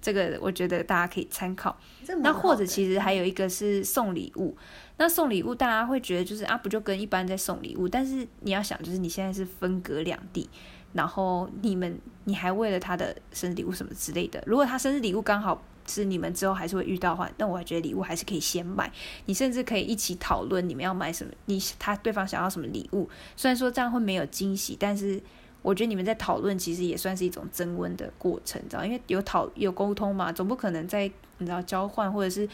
[0.00, 1.76] 这个我觉得大家可以参考。
[2.22, 4.56] 那或者其实还有一个是送礼物。
[4.96, 7.88] 那送礼物大家会觉得就是啊，不就跟一般在送礼物？
[7.88, 10.48] 但是你要想，就是你现在是分隔两地，
[10.92, 14.42] 然后你们你还为了他的生日礼物什么之类的。
[14.46, 18.92] 如果他生日礼物刚好是你们之后还是会遇到的话，那我还觉得礼物还是可以先买。
[19.24, 23.08] 你甚至可以一起讨论你们要买什么，你他对方想要什么礼物。
[23.36, 25.22] 虽然说这样会没有惊喜，但是。
[25.62, 28.84] 我觉得你们在讨论，其实也算是一种增温的过程，知道？
[28.84, 32.48] 因为有讨有沟通嘛，总不可能在你知道交换或者是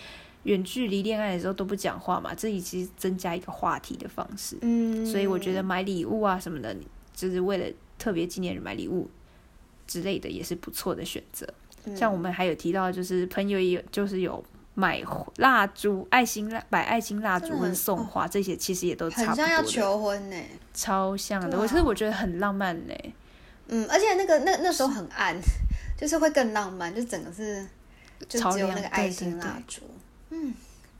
[0.44, 2.34] 远距离恋爱的时候都不讲话嘛。
[2.34, 6.76] 这里其实增加一个话题的方式，嗯，所以我觉得买礼物啊什么的，
[7.14, 7.66] 就是为了
[7.98, 9.08] 特别纪念日买礼物
[9.86, 11.46] 之类的，也是不错的选择。
[11.94, 14.44] 像我们还有提到，就是朋友也就是有。
[14.78, 15.02] 买
[15.38, 19.28] 蜡烛、爱心蜡、摆爱心蜡烛或送花，这些其实也都差不多。
[19.28, 20.36] 很像要求婚呢，
[20.74, 21.58] 超像的。
[21.58, 22.94] 我其实我觉得很浪漫呢。
[23.68, 25.34] 嗯，而且那个那那时候很暗，
[25.98, 27.66] 就是会更浪漫，就整个是
[28.28, 29.80] 就只有那个爱心蜡烛。
[30.28, 30.52] 嗯，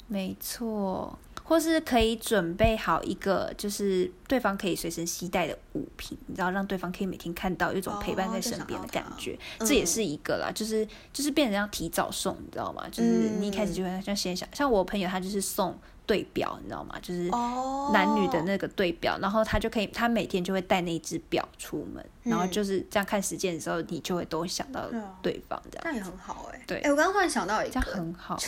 [0.09, 10.51] 没错，或是可以准备好一个，就是对方可以随身携带的物品，然后让对方可以每天看到，有一种陪伴在身边的感觉，嗯这也是一个啦。
[10.55, 12.85] 就是就是变成要提早送，你知道吗？
[12.90, 16.97] 就是你一开始嗯就会像先想，像我朋友他就是送对表，你知道吗？
[17.03, 24.88] 就是哦，男女的那个对表，然后他就可以，他每天就会带那只表出门，然后嗯就是这样看时间的时候，你就会都会想到
[25.21, 28.38] 对方这样，那也很好哎、对哎、我刚刚突然想到一这样个，很好。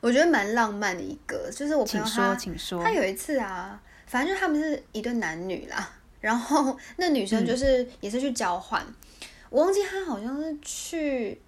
[0.00, 2.90] 我觉得蛮浪漫的一个，就是我朋请说，友他请说他。
[2.90, 8.84] 有一次啊，反正就他们是一对男女啦，然后那女生就是也是去交换，
[9.50, 11.40] 我忘记她好像是去。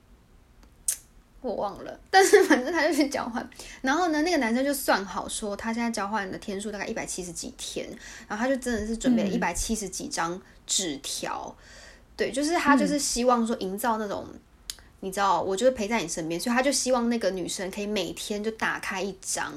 [1.41, 3.49] 我忘了，但是反正他就去交换，
[3.81, 7.89] 然后呢，那个男生就算好说他现在交换的天数大概一百七十几天，
[8.27, 11.57] 然后他就真的是准备了嗯一百七十几张纸条，
[12.17, 14.27] 对，就是他就是希望说营造那种，
[15.01, 19.53] 你知道，我就是陪在你身边，所以他就希望那个女生可以每天就打开一张，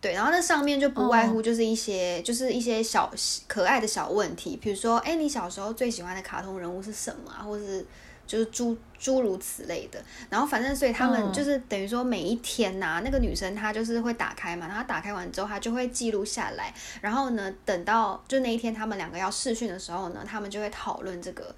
[0.00, 3.12] 对，然后那上面就不外乎就是一些、就是一些小
[3.48, 7.84] 可爱的小问题，比如说，哎，你小时候最喜欢的卡通人物是什么啊，或者是
[8.24, 10.00] 就是诸诸如此类的。
[10.30, 16.72] 然后反正所以他们嗯就是等于说每一天呐、那个女生她就是会打开嘛，然后她打开完之后，她就会记录下来。
[17.00, 21.52] 然后呢，等到就那一天他们两个要试训的时候呢，他们就会讨论这个。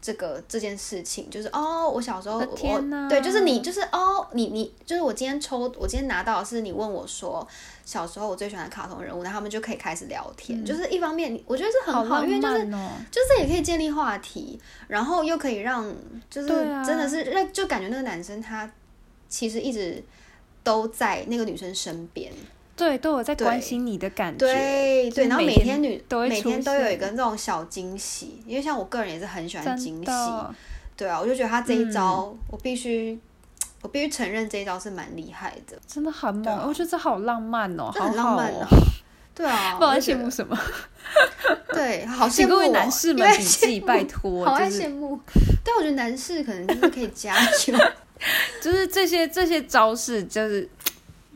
[0.00, 2.46] 这个这件事情就是哦，我小时候我
[3.08, 7.46] 对，就是你就是哦，你你就是我今天抽，我今天拿到的是你问我说
[7.84, 12.70] 小时候我最喜欢的卡通人物，然后他们就可以开始聊天，就是一方面我觉得是很好，因为就是！
[13.10, 15.84] 就是这也可以建立话题，然后又可以让
[16.30, 18.70] 就是真的是让、就感觉那个男生他
[19.28, 20.02] 其实一直
[20.62, 22.32] 都在那个女生身边，
[22.76, 24.46] 对，都有在对关心你的感觉。
[24.46, 30.54] 对对，然后每天女都每天都有一现个那种小惊喜，因为像我个人也是很喜欢真惊喜，的，
[30.96, 33.18] 对啊，我就觉得他这一招，嗯我必须
[33.80, 36.54] 我必须承认这一招是蛮厉害的，真的很猛。
[36.54, 38.66] 啊我觉得这好浪漫哦，好很浪漫哦。，
[39.34, 40.58] 对啊，不知道羡慕什么，
[41.72, 45.18] 对，好羡慕、哦、各位男士们笔记，拜托，好爱就是羡慕，
[45.64, 47.78] 但我觉得男士可能就是可以加油。
[48.62, 50.66] 就是这些这些招式，就是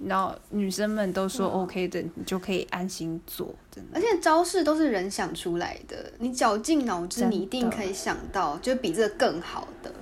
[0.07, 3.91] 然后女生们都说嗯 OK 的，你就可以安心做，真的。
[3.95, 9.93] 而且招式都是人想出来的，你绞尽脑汁，你一定可以想到，就比这个更好的，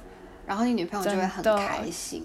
[0.46, 2.22] 然后你女朋友就会很开心。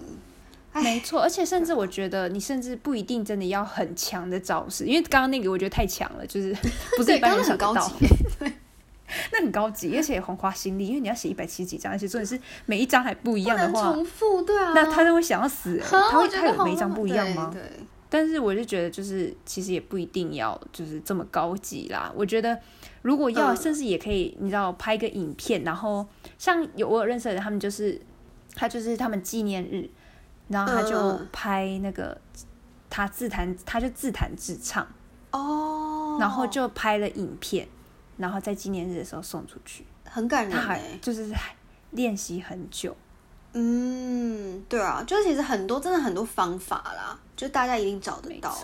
[0.76, 6.52] 没错，而且甚至我觉得你甚至不一定真的要很强的招式，因为刚刚那个我觉得太强了，就是
[6.96, 8.06] 不是对，一般刚刚人想得到很高级。，
[9.32, 14.72] 那很高级，而且很花心力，因为你要写一百七十几张，而且重点是每一张还不一样的话，重复，对啊。
[14.74, 17.50] 那他都会想要死、他会他有每一张不一样吗？
[17.52, 17.70] 对，对
[18.10, 22.12] 但是我就觉得，就是其实也不一定要就是这么高级啦。
[22.14, 22.56] 我觉得
[23.02, 26.06] 如果要，嗯甚至也可以，你知道，拍个影片，然后
[26.38, 28.00] 像有我有认识的人，他们就是
[28.54, 29.90] 他就是他们纪念日，
[30.46, 32.16] 然后他就嗯拍那个
[32.88, 34.86] 他自弹，他就自弹自唱，
[35.32, 37.66] 哦，然后就拍了影片，
[38.16, 39.84] 然后在纪念日的时候送出去。
[40.04, 40.98] 很感人他还哎。
[41.00, 41.54] 就是还
[41.90, 42.96] 练习很久，
[43.52, 48.56] 嗯，对啊，就是其实很多真的很多方法啦，就大家一定找得到。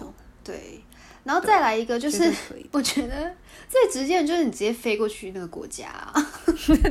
[0.42, 0.82] 对，
[1.24, 2.32] 然后再来一个就是。
[2.72, 3.34] 我觉得
[3.68, 6.12] 最直接的就是你直接飞过去那个国家啊、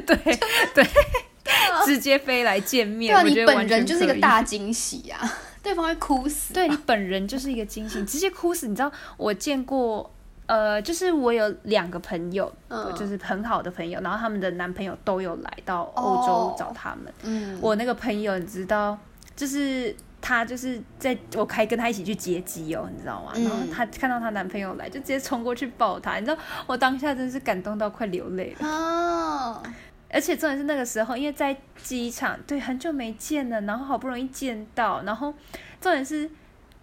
[0.05, 0.39] 对
[0.73, 0.87] 对，
[1.85, 5.19] 直接飞来见面，对啊，你本人就是一个大惊喜啊，
[5.61, 6.53] 对方会哭死。
[6.53, 8.67] 对你本人就是一个惊喜，直接哭死。
[8.67, 10.09] 你知道我见过，
[10.49, 17.13] 呃，就是我有两个朋友，嗯就是很好的朋友，然后他们的男朋友都有来到欧洲哦找他们。
[17.21, 18.97] 嗯，我那个朋友，你知道，
[19.35, 23.31] 就是他就是在我还跟他一起去接机哦，你知道吗？
[23.35, 28.67] 嗯然后他看到她男朋友来，就直接冲过去抱他，你知道，我当下真是感动到快流泪了。
[28.67, 29.61] 哦，
[30.09, 35.31] 而且重点是那个时候，因为在机场，对，很久没见了，然后好不容易见到，然后
[35.79, 36.27] 重点是，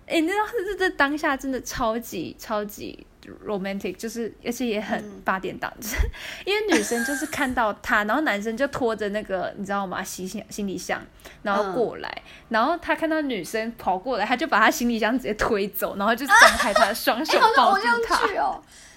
[0.07, 3.05] 哎，你知道这这当下真的超级超级
[3.45, 5.23] romantic，就是而且也很嗯。
[5.25, 5.97] 八点档，就 是
[6.45, 11.01] 因为女生就是看到他，然后男生就拖着那个你知道吗，行行行李箱，
[11.43, 18.17] 然后过来，然后他看到女生跑过来，他就把他行李箱直接推走，然后就张开他的双手抱住他。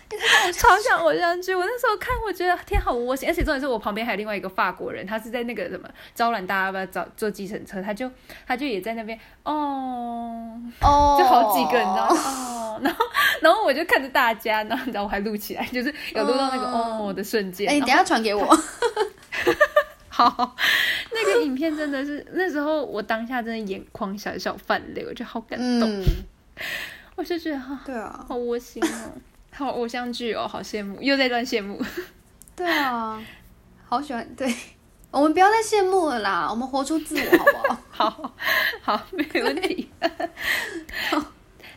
[0.54, 1.54] 超像偶像剧。
[1.54, 8.10] 我那时候看，我觉得天好窝心，而且重点是我旁边还有另外一个法国人，他是在那个什么招揽大家要不要找坐计程车，他就
[8.48, 12.16] 他就也在那边哦，哦，就好几个你知道吗？
[12.16, 13.06] 哦，然后
[13.42, 17.70] 然后我就看着大家，然后你知道我还录起来，就是有录到那个哦哦的瞬间。
[17.70, 18.46] 哎，你等下传给我。
[20.10, 20.56] 好，
[21.14, 26.04] 那个影片真的是那时候我当下真的眼眶小小泛泪，我觉得好感动，嗯，
[27.16, 29.14] 我就觉得哈、对啊，好窝心哦。
[29.60, 31.78] 好偶像剧哦，好羡慕，又在乱羡慕。
[32.56, 33.22] 对啊，
[33.86, 34.26] 好喜欢。
[34.34, 34.50] 对，
[35.12, 37.78] 我们不要再羡慕了啦，我们活出自我好不好？
[37.92, 38.36] 好
[38.82, 39.90] 好，没问题。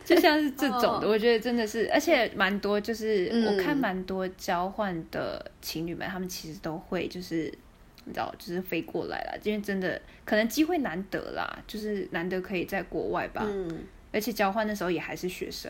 [0.05, 7.53] 就像是这种的，我觉得真的是，而且蛮多，就是我看蛮多交换的情侣们，他们其实都会就是
[8.05, 13.45] 你知道，就是飞过来了，因为真的可能机会难得啦，就是难得可以在国外吧，
[14.13, 15.69] 而且交换的时候也还是学生，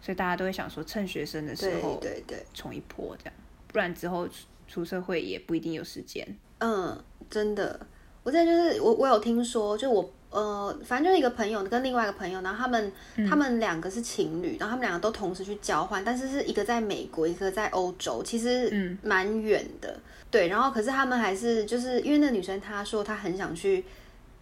[0.00, 3.34] 所以大家都会想说趁学生的时候对对冲一波这样，
[3.68, 4.28] 不然之后
[4.66, 6.26] 出社会也不一定有时间。
[6.58, 7.78] 嗯，真的，
[8.22, 10.12] 我在就是我我有听说，就我。
[10.30, 12.92] 呃，反正就是一个朋友跟另外一个朋友，然后他们
[13.28, 19.98] 他们两个是情侣，然后他们两个都同时去交换，但是是一个在美国，一个在欧洲，其实蛮远的。
[20.30, 23.84] 对，然后可是他们还是就是因为那女生她说她很想去。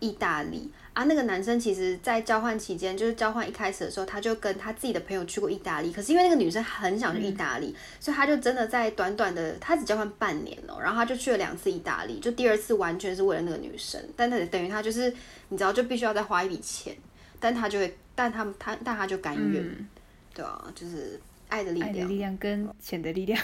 [0.01, 5.93] 意大利啊，那个男生其实，在交换期间，就是交换一开始的时候，他就跟他自己的朋友去过意大利。
[5.93, 12.19] 可是因为那个女生很想去意大利，所以他就真的在短短的，他只交换半年哦，然后他就去了两次意大利。
[12.19, 15.09] 就第二次完全是为了那个女生，但他等于他就是，
[15.51, 16.97] 你知道，就必须要再花一笔钱，
[17.39, 19.89] 但他就会，但他他但他就甘愿，
[20.35, 23.41] 对啊，就是爱的力量，爱的力量跟钱的力量。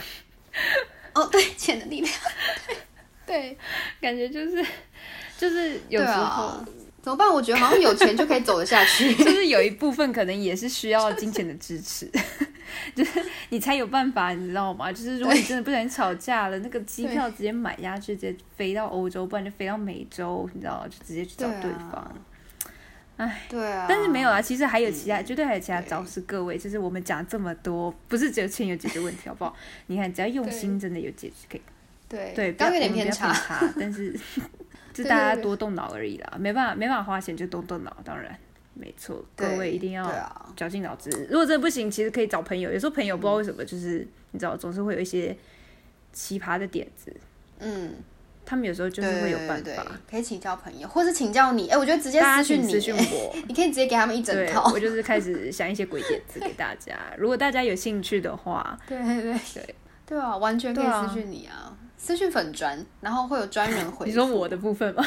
[1.14, 2.12] 哦，对，钱的力量，
[3.24, 3.56] 对，
[4.00, 4.66] 感觉就是。
[5.36, 6.64] 就是有时候
[7.04, 7.28] 怎么办？
[7.30, 9.14] 我觉得好像有钱就可以走得下去。
[9.22, 12.10] 就是有一部分可能也是需要金钱的支持，
[12.96, 14.90] 就是你才有办法，你知道吗？
[14.90, 22.16] 就是如果你真的不小心吵架了，那个机票直接买下去，直接飞到欧洲，不然就飞到美洲，你知道就直接去找对方。
[23.18, 23.84] 哎，对啊。
[23.86, 26.22] 但是没有啊，其实还有其他，绝对还有其他招式。
[26.22, 29.54] 各位，就是我们讲这么多，不是只有钱有解决问题，好不好？
[29.88, 31.62] 你看，只要用心，真的有解决可以。
[32.08, 33.34] 对对，刚有点偏差，
[33.78, 34.18] 但是。
[34.94, 38.34] 就大家多动脑而已啦，没办法，没办法花钱就多动脑，当然
[38.72, 39.22] 没错。
[39.34, 40.10] 各位一定要
[40.56, 41.10] 绞尽脑汁。
[41.28, 42.72] 如果真的不行，其实可以找朋友。
[42.72, 45.36] 有时候朋友不知道为什么，就是你知道，总是会有一些
[46.12, 47.14] 奇葩的点子。
[47.58, 47.94] 嗯，
[48.46, 51.68] 他们有时候就是会有办法，可以请教朋友，或是请教你。
[51.68, 54.70] 哎，我觉得直接私讯你，私讯我，你可以直接给他们一整套。
[54.72, 56.98] 我就是开始想一些鬼点子给大家。
[57.18, 59.74] 如果大家有兴趣的话， 对对对
[60.06, 61.73] 对啊，完全可以私讯你啊。
[62.04, 64.04] 私讯粉专，然后会有专人回。
[64.04, 65.02] 你说我的部分吗？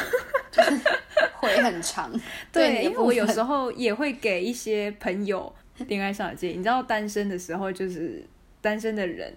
[1.40, 2.12] 回很长。
[2.52, 5.54] 对，因为我有时候也会给一些朋友
[5.86, 6.58] 恋爱上的建议。
[6.58, 8.26] 你知道，单身的时候就是
[8.62, 9.32] 单身的人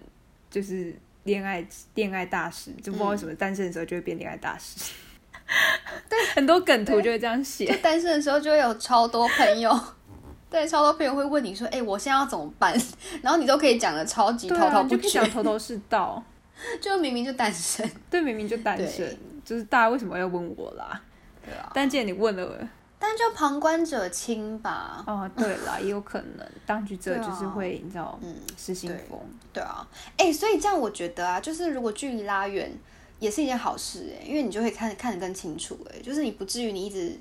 [0.50, 0.94] 就是
[1.24, 4.94] 恋爱恋爱大师，就不知道为什么单身的时候就会变恋爱大师。
[6.08, 7.66] 对， 很多梗图就会这样写。
[7.82, 9.78] 单身的时候就会有超多朋友，
[10.48, 12.74] 对，超多朋友会问你说：“哎，我现在要怎么办？”
[13.20, 16.24] 然后你都可以讲的超级滔滔不绝，头头是道。
[16.80, 21.00] 就明明就单身， 对，明明就单身，就是大家为什么要问我啦？
[21.44, 22.68] 对啊，但既然你问了，
[22.98, 25.02] 但就旁观者清吧。
[25.06, 29.18] 哦，对啦，也有可能当局者就是会，你知道，嗯，失心疯。
[29.52, 29.86] 对啊，
[30.18, 32.70] 哎，所以这样我觉得啊，就是如果距离拉远
[33.18, 37.18] 也是一件好事哎，因为你就会看看得更清楚哎，就是你不至于你一直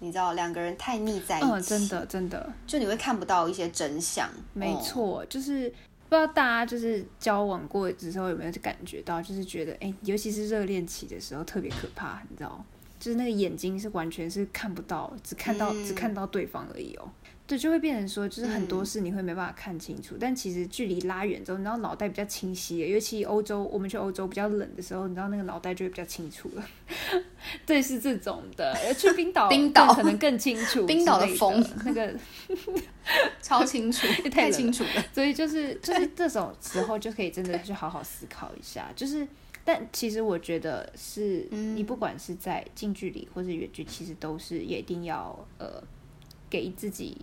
[0.00, 4.28] 你知道两个人太腻在一起，真的真的，就你会看不到一些真相。
[4.52, 5.72] 没错，就是。
[6.14, 12.64] 不知道大家就是交往过之后有没有感觉到，就是觉得哎，尤其是热恋期的时候特别可怕，你知道
[13.00, 17.10] 就是那个眼睛是完全是看不到，只看到只看到对方而已哦。
[17.46, 20.16] 对，就会变成说，就是很多事你会没办法看清楚。
[20.18, 26.64] 但其实距离拉远之后，你知道脑袋比较清晰，尤其欧洲，我们去欧洲比较冷的时候，你知道那个脑袋就会比较清楚了。
[27.66, 28.74] 对，是这种的。
[28.94, 30.84] 去冰岛，冰岛可能更清楚。
[30.88, 32.14] 冰岛的风，那个
[33.42, 35.04] 超清楚，太清楚了。
[35.12, 38.90] 所以就是就是这种时候就可以真的去好好思考一下。
[38.96, 39.28] 就是，
[39.66, 45.82] 但其实我觉得是，你不管是在近距离或者远距，其实都是也一定要呃
[46.48, 47.18] 给自己。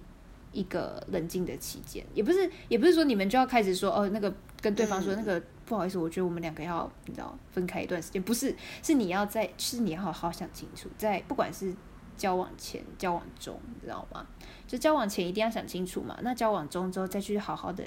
[0.51, 11.73] 一个冷静的期间，也不是，也不是说你们就要开始说哦，那个跟对方说那个不好意思，我觉得我们两个要你知道分开一段时间，不是，是你要在，是你要好好想清楚，在不管是
[12.17, 14.27] 交往前、交往中，你知道吗？
[14.67, 17.83] 就交往前一定要想清楚嘛，那交往中之后再去好好的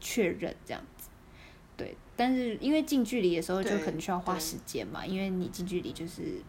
[0.00, 1.08] 确认这样子，
[1.76, 1.96] 对。
[2.16, 6.40] 但是因为近距离的时候就可能需要花时间嘛，因为你近距离就是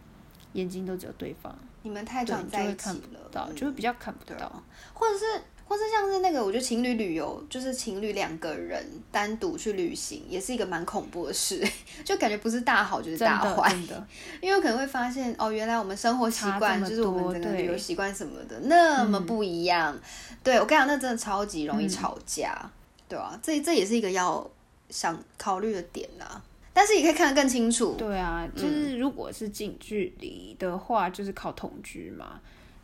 [0.56, 1.56] 眼睛都只有对方。
[1.82, 2.88] 你们太常在一起
[3.32, 4.50] 了，就会比较看不到，
[4.92, 5.24] 或者是，
[5.68, 11.64] 或是像是那个，我觉得情侣旅游，就是情侣两个人单独去旅行，也是一个蛮恐怖的事，
[12.04, 13.72] 就感觉不是大好就是大坏。
[13.86, 14.04] 的，
[14.42, 19.96] 因为可能会发现哦，原来我们生活习惯就是我们整个旅游习惯什么的那么不一样，
[20.42, 22.68] 对我跟你讲，那真的超级容易吵架，
[23.08, 24.44] 对啊，这这也是一个要
[24.90, 26.42] 想考虑的点啦。
[26.76, 27.94] 但是也可以看得更清楚。
[27.96, 32.38] 对啊，就是如果是近距离的话，就是靠同居嘛。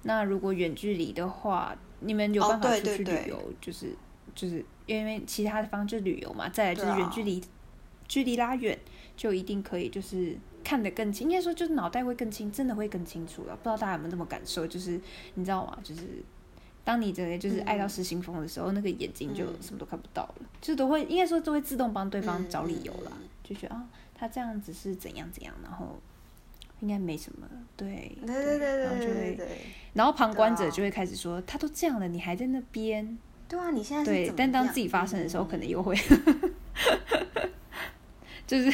[0.04, 3.52] 那如果远距离的话，你们有办法出去旅游？
[3.60, 3.94] 就是
[4.34, 6.48] 就是因为其他的方式旅游嘛。
[6.48, 7.44] 再来就是远距离，
[8.08, 8.78] 距离拉远
[9.14, 10.34] 就一定可以，就是
[10.64, 13.54] 看得更清，应该说就是脑袋会更清，真的会更清楚了。
[13.56, 14.66] 不知道大家有没有这么感受？
[14.66, 14.98] 就是
[15.34, 15.78] 你知道吗？
[15.84, 16.00] 就是
[16.82, 23.12] 当你真的就是爱到失心疯的时候，那个眼睛就什么都看不到了，就都会应该说都会自动帮对方找理由啦，
[23.42, 23.84] 就觉得啊，
[24.14, 25.98] 他这样子是怎样怎样，然后
[26.80, 29.58] 应该没什么，对对对对然后就会，对对对，
[29.94, 33.18] 然后旁观者就会开始说，他都这样了，你还在那边，
[33.48, 35.96] 对啊，你现在是对但当自己发生的时候，嗯可能又会，
[38.46, 38.70] 就是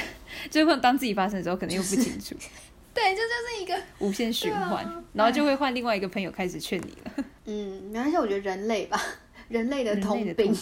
[0.51, 2.35] 就是会当自己发生的时候，可能又不清楚，
[2.95, 9.01] 对，这就是一个无限循环，啊然后就会换另外一个朋友开始劝你了，嗯，没关系，我觉得人类吧，
[9.49, 10.55] 人类的通病。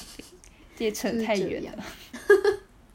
[0.78, 1.84] 也扯太远了，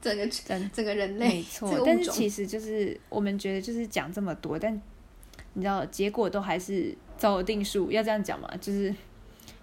[0.02, 4.74] 整个整整个人类没错，但是其实就是我们觉得就是讲这么多，但
[5.54, 8.94] 你知道结果都还是早有定数，要这样讲嘛，就是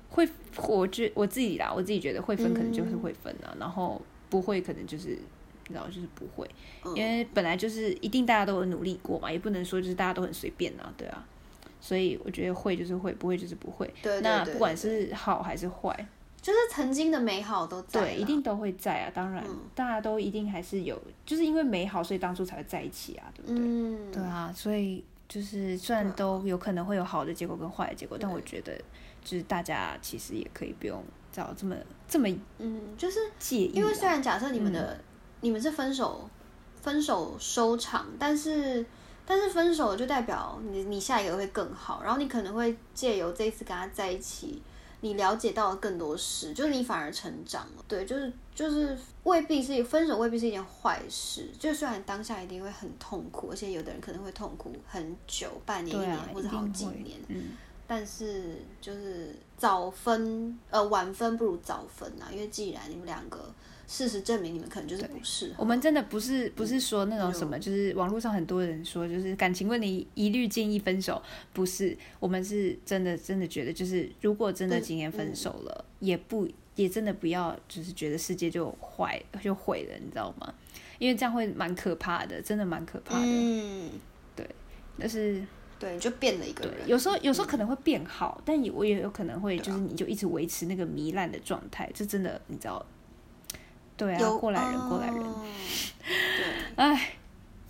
[0.08, 0.28] 会，
[0.68, 6.48] 我觉我自己啦，我自己觉得会分可能就是会分啊，然后不会可能就是你知道就是不会，
[6.84, 11.26] 嗯因为本来就是一定大家都有努力过嘛，也不能说就是大家都很随便啊，对啊，
[11.80, 13.86] 所以我觉得会就是会，不会就是不会。
[14.02, 16.08] 对对对那不管是好还是坏，
[16.48, 19.12] 就是曾经的美好都在，对，一定都会在啊。
[19.14, 23.58] 当然，嗯大家都一定还是有，就是因为美好，所以当初才会在一起啊，对不对？
[23.58, 28.74] 嗯，对啊，所以就是虽然都有可能会有好的结果跟坏的结果，但我觉得
[29.22, 31.76] 就是大家其实也可以不用找这么
[32.08, 32.26] 这么
[32.56, 34.98] 嗯，就是介意啊，因为虽然假设你们的、
[35.42, 36.30] 你们是分手
[36.80, 38.86] 分手收场，但是
[39.26, 44.62] 但是分手就代表你你下一个会更好，然后你可能会借由这一次跟他在一起，
[45.00, 47.84] 你了解到了更多事，就是你反而成长了。
[47.86, 51.48] 对，就是就是未必是分手，未必是一件坏事。
[51.58, 57.18] 就虽然当下一定会很痛苦，而且有的人可能会痛苦很久，半年、一年、啊，或者好几年。
[57.28, 57.50] 嗯，
[57.88, 63.52] 但是就是早分呃晚分不如早分啊，因为既然你们两个
[63.86, 71.20] 事实证明你们可能就是不适合，我们真的不是不是说那种嗯什么，就是网络上很多人说，就是感情问题一律建议分手，
[71.54, 80.52] 不是，我们是真的真的觉得，就是如果真的嗯今天分手了，也不也真的不要，就是觉得世界就坏就毁了，你知道吗？
[80.98, 83.24] 因为这样会蛮可怕的，真的蛮可怕的。
[83.24, 83.90] 嗯，
[84.36, 84.46] 对
[84.98, 85.42] 但是
[85.78, 92.84] 对，你就变了一个对，人，有时候有时候可能会变好，但也我也有可能会就是你就一直维持那个糜烂的状态，这真的你知道？
[93.96, 95.44] 对啊，有过来人，过来人，哦
[96.06, 96.44] 对，
[96.76, 97.12] 哎。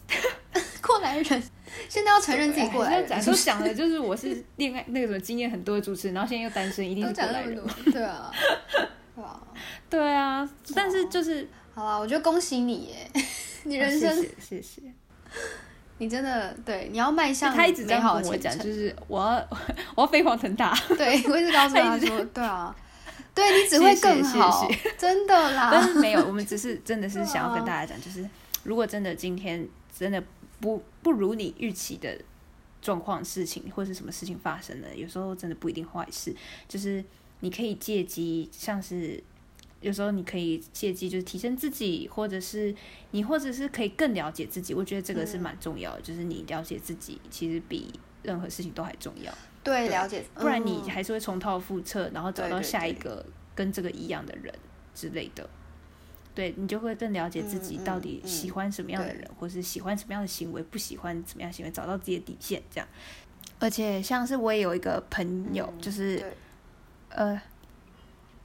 [0.81, 1.43] 过来人，
[1.87, 8.33] 现在要承认自己过来人，哎都讲了，就是我是恋爱那个什么经验很多的主持人，然后现在又单身，一定是过来人对啊，
[9.15, 9.47] 对啊，
[9.91, 13.11] 对啊，但是就是好啦，我觉得恭喜你耶，
[13.65, 14.95] 你人啊生、谢谢谢谢。
[15.99, 19.49] 你真的对，你要迈向他一直这样美好的跟我讲，就是我要
[19.95, 22.75] 我要飞黄腾达，对，我一直告诉他说， 对啊，
[23.35, 25.71] 对你只会更好，真的啦。
[25.73, 28.29] 但是没有，我们只是真的是想要跟大家讲，就是
[28.63, 30.23] 如果真的今天真的
[30.61, 32.17] 不不如你预期的
[32.81, 36.35] 状况、事情或是什么事情发生了，有时候真的不一定坏事，
[36.69, 37.05] 就是
[37.41, 39.23] 你可以借机，像是
[39.81, 42.75] 有时候你可以借机就是提升自己，或者是
[43.13, 49.33] 你或者是可以更了解自己，我觉得这个是嗯蛮重要的，就是你了解自己，其实比任何事情都还重要。
[49.63, 53.25] 对，了解，不然你嗯还是会重蹈覆辙，然后找到下一个
[53.55, 54.53] 跟这个一样的人
[54.95, 55.49] 之类的。
[56.35, 62.87] 对你就会更了解自己嗯到底嗯喜欢什么样的对人，或是喜欢什么样的行为，不喜欢什么样的行为，找到自己的底线这样。
[63.59, 66.33] 而且像是我也有一个朋友，嗯就是
[67.09, 67.43] 呃，他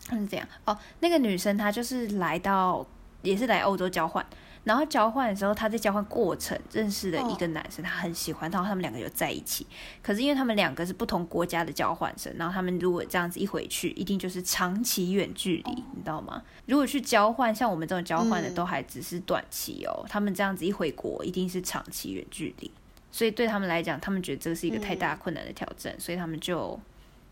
[0.10, 2.86] 是这样哦，那个女生她就是来到
[3.22, 4.26] 也是来欧洲交换，
[4.66, 9.66] 然后交换的时候，她在交换过程认识了一个男生，她很喜欢，然后他们两个有在一起。
[10.02, 16.44] 可是因为他们两个是不同国家的交换生，然后他们如果这样子一回去，一定就是长期远距离，你知道吗？
[16.66, 22.70] 如果去交换，像我们这种交换的嗯都还只是短期哦，他们这样子一回国，一定是长期远距离。
[23.12, 26.80] 所以对他们来讲，他们觉得这是一个太大困难的挑战，所以他们就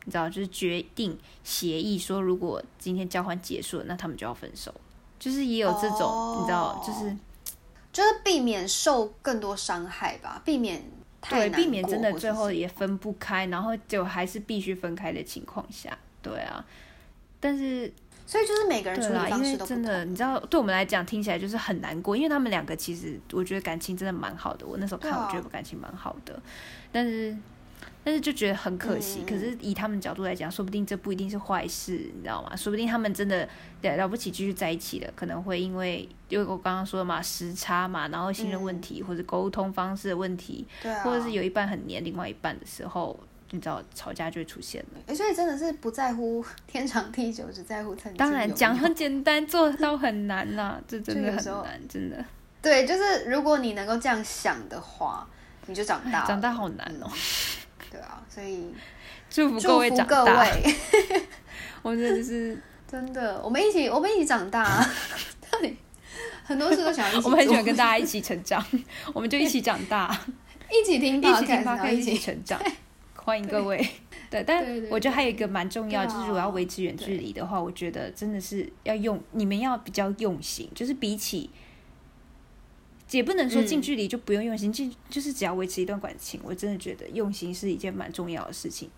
[0.05, 4.73] 你知道，就是决定协议说，如果今天交换结束了，那他们就要分手。
[5.19, 7.15] 就是也有这种，哦你知道，就是
[7.93, 10.83] 就是避免受更多伤害吧，避免
[11.21, 16.65] 太对，避免真的最后也分不开，然后就还是必须分开的情况下，对啊。
[17.39, 17.93] 但是
[18.25, 19.67] 所以就是每个人对啦，因处理方式为都不同。
[19.67, 24.65] 真的，你知道，对我们来讲听起来就是很难过，因为他们两个其实我觉得感情真的蛮好的。
[24.65, 26.41] 我那时候看，我觉得感情蛮好的，
[26.91, 27.37] 但是
[28.03, 29.23] 但是就觉得很可惜。
[29.27, 32.55] 可是以他们角度来讲，说不定这不一定是坏事，你知道吗？
[32.55, 33.47] 说不定他们真的
[33.81, 43.19] 了了不起继续在一起了，可能会因为因为我刚刚说的嘛，时差嘛，然后信任问题、或者沟通方式的问题，对啊，或者是有一半很黏另外一半的时候，
[43.51, 44.99] 你知道吵架就会出现了。
[45.07, 52.23] 哎所以真的是不在乎天长地久，只在乎曾经当然讲很简单，做到很难呐、 这真的很难，真的。
[52.61, 55.27] 对，就是如果你能够这样想的话，
[55.67, 56.27] 你就长大了。
[56.27, 57.09] 长大好难哦。
[57.91, 58.73] 对啊，所以
[59.29, 60.47] 祝福各位长大。
[61.83, 64.87] 我觉得就是 真的，我们一起，我们一起长大。
[65.51, 65.75] 到底
[66.43, 68.65] 很多事都想要一起 我们很喜欢跟大家一起成长，
[69.13, 70.17] 我们就一起长大，
[70.71, 72.61] 一起听，一起听一起成长。
[73.15, 73.85] 欢迎各位。
[74.29, 81.49] 对，但我觉得还有一个蛮重要，就是如果要维持远距离的话，我觉得真的是要用你们要比较用心，就是比起，
[83.17, 88.89] 也不能说近距离就不用用心，近就是只要维持一段感情，我真的觉得用心是一件蛮重要的事情。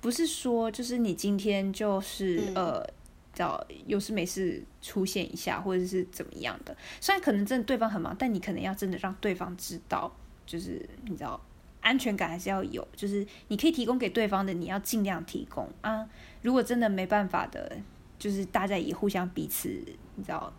[0.00, 2.84] 不是说就是你今天就是呃，
[3.32, 10.14] 叫有事没事出现一下，或者是怎么样的，虽然可能真的对方很忙，但你可能要真的让对方知道，
[10.46, 11.40] 就是你知道。
[11.82, 16.04] 安全感还是要有，就是你可以提供给对方的，你要尽量提供啊。
[16.42, 17.78] 如果真的没办法的，
[18.18, 19.68] 就是大家也互相彼此，
[20.16, 20.52] 你知道，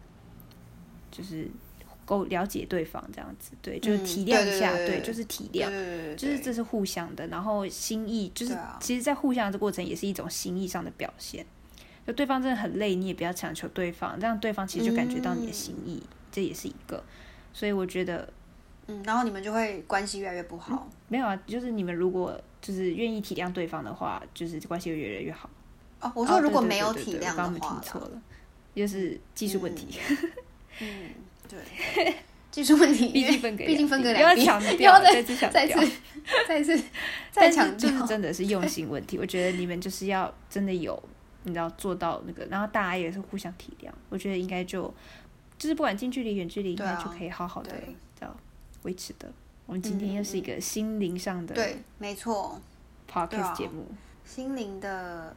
[1.11, 1.51] 就是
[2.07, 5.69] 够了解对方这样子，对，就是体谅一下，对，就是体谅，
[6.15, 7.27] 就是这是互相的。
[7.27, 11.45] 然后心意就是，其实，在互相的过程也是一种心意上的表现。
[12.07, 16.01] 就对方真的很累，你也不要强求对方，这样对方其实就感觉到你的心意，
[16.31, 17.03] 这也是一个。
[17.53, 18.27] 所以我觉得。
[18.89, 20.89] 嗯，然后你们就会关系越来越不好。
[21.09, 25.49] 没有啊，就是你们如果就是愿意体谅对方的话，就是关系会越来越好。
[25.99, 28.21] 哦，我说如果没有体谅的话，听错了，
[28.73, 29.99] 就是技术问题。
[30.79, 31.09] 嗯，
[31.47, 32.15] 对，
[32.51, 35.79] 技术问题，毕竟分隔，毕竟分隔两地，不要强调，再次强调，
[36.47, 36.83] 再次
[37.31, 39.17] 再强调，就是真的是用心问题。
[39.17, 41.01] 我觉得你们就是要真的有，
[41.43, 43.89] 你知道做到那个，然后大家也是互相体谅。
[44.09, 44.93] 我觉得应该就
[45.57, 47.71] 就是不管近距离、远距离，应该就可以好好的。
[48.83, 49.29] 维持的，
[49.65, 52.61] 我们今天又是一个心灵上的，对，没错
[53.11, 53.85] ，podcast 节目，
[54.23, 55.35] 心灵的，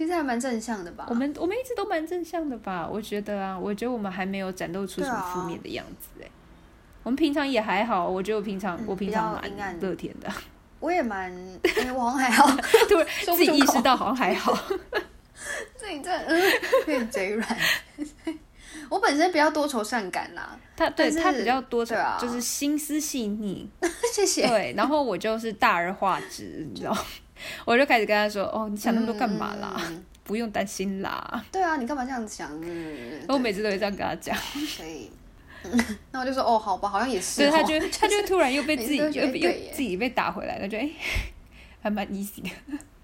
[0.00, 1.04] 其实还蛮正向的吧？
[1.10, 2.88] 我们我们一直都蛮正向的吧？
[2.90, 6.26] 我觉得啊，我觉得我们还没有展露出什么负面的样子哎。
[7.02, 10.32] 我们平常也还好，我觉得我平常我平常蛮乐天的，
[10.80, 11.30] 我也蛮，
[11.94, 12.46] 我好像还好，
[12.88, 14.54] 突然 自己意识到好像还好，
[15.76, 16.40] 自己这嗯，
[16.80, 17.58] 有点嘴软。
[18.90, 23.66] 我本身比较多愁善感啦，他对他比较多愁，就是心思细腻。
[24.12, 24.46] 谢谢。
[24.46, 26.94] 对，然后我就是大而化之，你知道，
[27.64, 29.80] 我就开始跟他说：“哦，你想那么多干嘛啦？
[30.24, 32.50] 不用担心啦。”对啊，你干嘛这样子想？
[33.28, 34.36] 我每次都会这样跟他讲。
[34.36, 35.08] 所以，
[36.10, 40.90] 那我就说：“哦，好吧，好像也是。”对，他就他就突然又被自己又又自己被打回来，他觉得哎，
[41.80, 42.50] 还蛮 easy 的。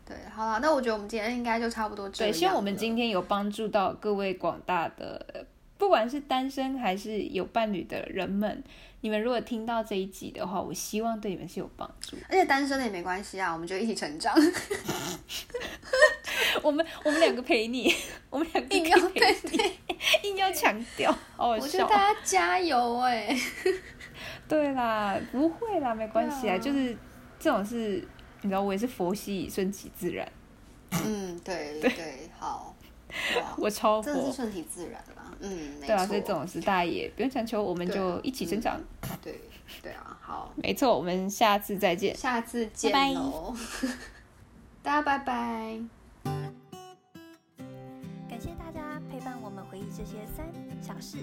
[0.04, 2.32] 对，好了，那我觉得我们今天应该就差不多这样。
[2.32, 5.46] 对，希望我们今天有帮助到各位广大的。
[5.78, 8.62] 不管是单身还是有伴侣的人们，
[9.02, 12.16] 你们如果听到这一集的话，我希望对你们是有帮助。
[12.28, 14.34] 而且单身的也没关系啊，我们就一起成长。
[16.62, 17.94] 我们我们两个陪你，
[18.30, 21.10] 我们两个硬要陪你，硬要强调。
[21.36, 23.36] 哦，我觉得大家加油哎！
[24.48, 26.96] 对啦，不会啦，没关系啊，就是
[27.38, 28.02] 这种事，
[28.42, 30.26] 你知道，我也是佛系，顺其自然。
[31.04, 32.74] 嗯，对对，好。
[33.56, 38.80] 我超真的是顺其自然啦，嗯，对啊，所以这种事大家也不用强求，我们就一起成长。
[39.22, 39.40] 对，
[39.82, 43.54] 对啊，好，没错，我们下次再见，下次见喽，
[44.82, 45.80] 大家拜拜。
[48.28, 50.46] 感谢大家陪伴我们回忆这些三
[50.80, 51.18] 小事。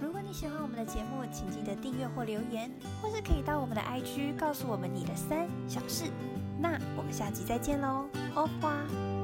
[0.00, 2.70] 如果你喜欢我们的节目，请记得订阅或留言，
[3.02, 6.04] 或是可以到我们的 IG 告诉我们你的三小事。
[6.60, 9.17] 那我们下集再见喽，欧花。